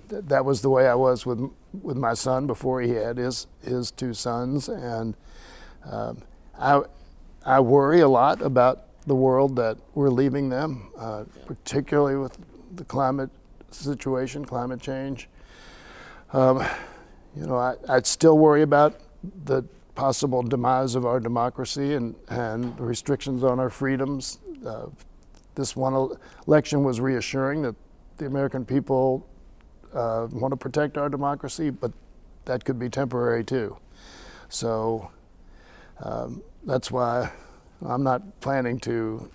th- 0.09 0.25
that 0.25 0.43
was 0.43 0.61
the 0.61 0.69
way 0.69 0.87
I 0.87 0.95
was 0.95 1.25
with 1.25 1.49
with 1.81 1.97
my 1.97 2.13
son 2.13 2.47
before 2.47 2.81
he 2.81 2.91
had 2.91 3.17
his 3.17 3.47
his 3.63 3.91
two 3.91 4.13
sons, 4.13 4.67
and 4.67 5.15
um, 5.89 6.21
I 6.59 6.81
I 7.45 7.59
worry 7.61 8.01
a 8.01 8.09
lot 8.09 8.41
about 8.41 8.86
the 9.07 9.15
world 9.15 9.55
that 9.55 9.77
we're 9.95 10.09
leaving 10.09 10.49
them, 10.49 10.91
uh, 10.97 11.23
particularly 11.45 12.17
with 12.17 12.37
the 12.75 12.83
climate 12.83 13.29
situation, 13.71 14.45
climate 14.45 14.81
change. 14.81 15.29
Um, 16.33 16.63
you 17.35 17.47
know, 17.47 17.55
I, 17.55 17.75
I'd 17.87 18.05
still 18.05 18.37
worry 18.37 18.61
about 18.61 18.99
the 19.45 19.63
possible 19.95 20.43
demise 20.43 20.93
of 20.95 21.05
our 21.05 21.19
democracy 21.19 21.95
and, 21.95 22.15
and 22.29 22.75
the 22.77 22.83
restrictions 22.83 23.43
on 23.43 23.59
our 23.59 23.69
freedoms. 23.69 24.39
Uh, 24.65 24.87
this 25.55 25.75
one 25.75 26.09
election 26.45 26.83
was 26.83 26.99
reassuring 26.99 27.61
that 27.63 27.75
the 28.17 28.25
American 28.25 28.65
people 28.65 29.25
uh, 29.93 30.27
want 30.31 30.51
to 30.51 30.57
protect 30.57 30.97
our 30.97 31.09
democracy, 31.09 31.69
but 31.69 31.91
that 32.45 32.65
could 32.65 32.77
be 32.77 32.89
temporary 32.89 33.43
too. 33.43 33.77
So 34.49 35.09
um, 36.03 36.43
that's 36.63 36.91
why 36.91 37.31
I'm 37.85 38.03
not 38.03 38.39
planning 38.41 38.79
to 38.81 39.29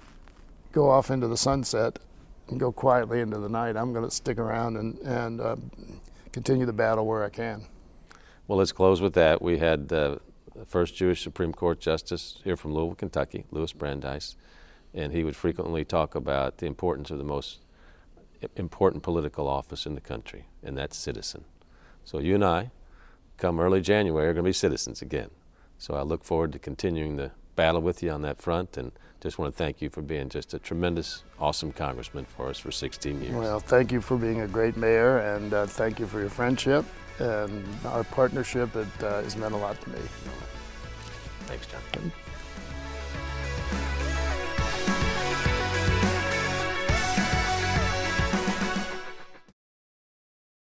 go 0.72 0.90
off 0.90 1.10
into 1.10 1.28
the 1.28 1.36
sunset 1.36 1.98
and 2.48 2.58
go 2.58 2.72
quietly 2.72 3.20
into 3.20 3.38
the 3.38 3.48
night. 3.48 3.76
I'm 3.76 3.92
going 3.92 4.04
to 4.04 4.10
stick 4.10 4.38
around 4.38 4.76
and, 4.76 4.98
and 4.98 5.40
uh, 5.40 5.56
continue 6.32 6.66
the 6.66 6.72
battle 6.72 7.06
where 7.06 7.24
I 7.24 7.28
can. 7.28 7.66
Well, 8.48 8.58
let's 8.58 8.72
close 8.72 9.00
with 9.00 9.14
that. 9.14 9.40
We 9.40 9.58
had 9.58 9.88
the 9.88 10.20
first 10.66 10.96
Jewish 10.96 11.22
Supreme 11.22 11.52
Court 11.52 11.80
justice 11.80 12.40
here 12.44 12.56
from 12.56 12.74
Louisville, 12.74 12.96
Kentucky, 12.96 13.44
Louis 13.50 13.72
Brandeis, 13.72 14.36
and 14.92 15.12
he 15.12 15.24
would 15.24 15.36
frequently 15.36 15.84
talk 15.84 16.14
about 16.14 16.58
the 16.58 16.66
importance 16.66 17.10
of 17.10 17.18
the 17.18 17.24
most 17.24 17.60
important 18.56 19.02
political 19.02 19.48
office 19.48 19.86
in 19.86 19.94
the 19.94 20.00
country, 20.00 20.46
and 20.62 20.76
that's 20.76 20.96
citizen. 20.96 21.44
So 22.04 22.18
you 22.18 22.34
and 22.34 22.44
I, 22.44 22.72
come 23.36 23.60
early 23.60 23.80
January, 23.80 24.26
are 24.26 24.32
going 24.32 24.44
to 24.44 24.48
be 24.48 24.52
citizens 24.52 25.00
again. 25.00 25.30
So 25.78 25.94
I 25.94 26.02
look 26.02 26.24
forward 26.24 26.52
to 26.52 26.58
continuing 26.58 27.16
the 27.16 27.30
battle 27.56 27.80
with 27.80 28.02
you 28.02 28.10
on 28.10 28.22
that 28.22 28.40
front, 28.40 28.76
and 28.76 28.92
just 29.20 29.38
want 29.38 29.52
to 29.52 29.56
thank 29.56 29.80
you 29.80 29.88
for 29.88 30.02
being 30.02 30.28
just 30.28 30.52
a 30.54 30.58
tremendous, 30.58 31.24
awesome 31.38 31.72
congressman 31.72 32.24
for 32.24 32.48
us 32.48 32.58
for 32.58 32.72
16 32.72 33.22
years. 33.22 33.34
Well, 33.34 33.60
thank 33.60 33.92
you 33.92 34.00
for 34.00 34.16
being 34.16 34.40
a 34.40 34.48
great 34.48 34.76
mayor, 34.76 35.18
and 35.18 35.52
uh, 35.52 35.66
thank 35.66 36.00
you 36.00 36.06
for 36.06 36.20
your 36.20 36.30
friendship 36.30 36.84
and 37.18 37.64
our 37.86 38.04
partnership. 38.04 38.74
It 38.74 38.88
uh, 39.02 39.22
has 39.22 39.36
meant 39.36 39.54
a 39.54 39.58
lot 39.58 39.80
to 39.80 39.90
me. 39.90 39.98
Thanks, 41.46 41.66
John. 41.66 42.12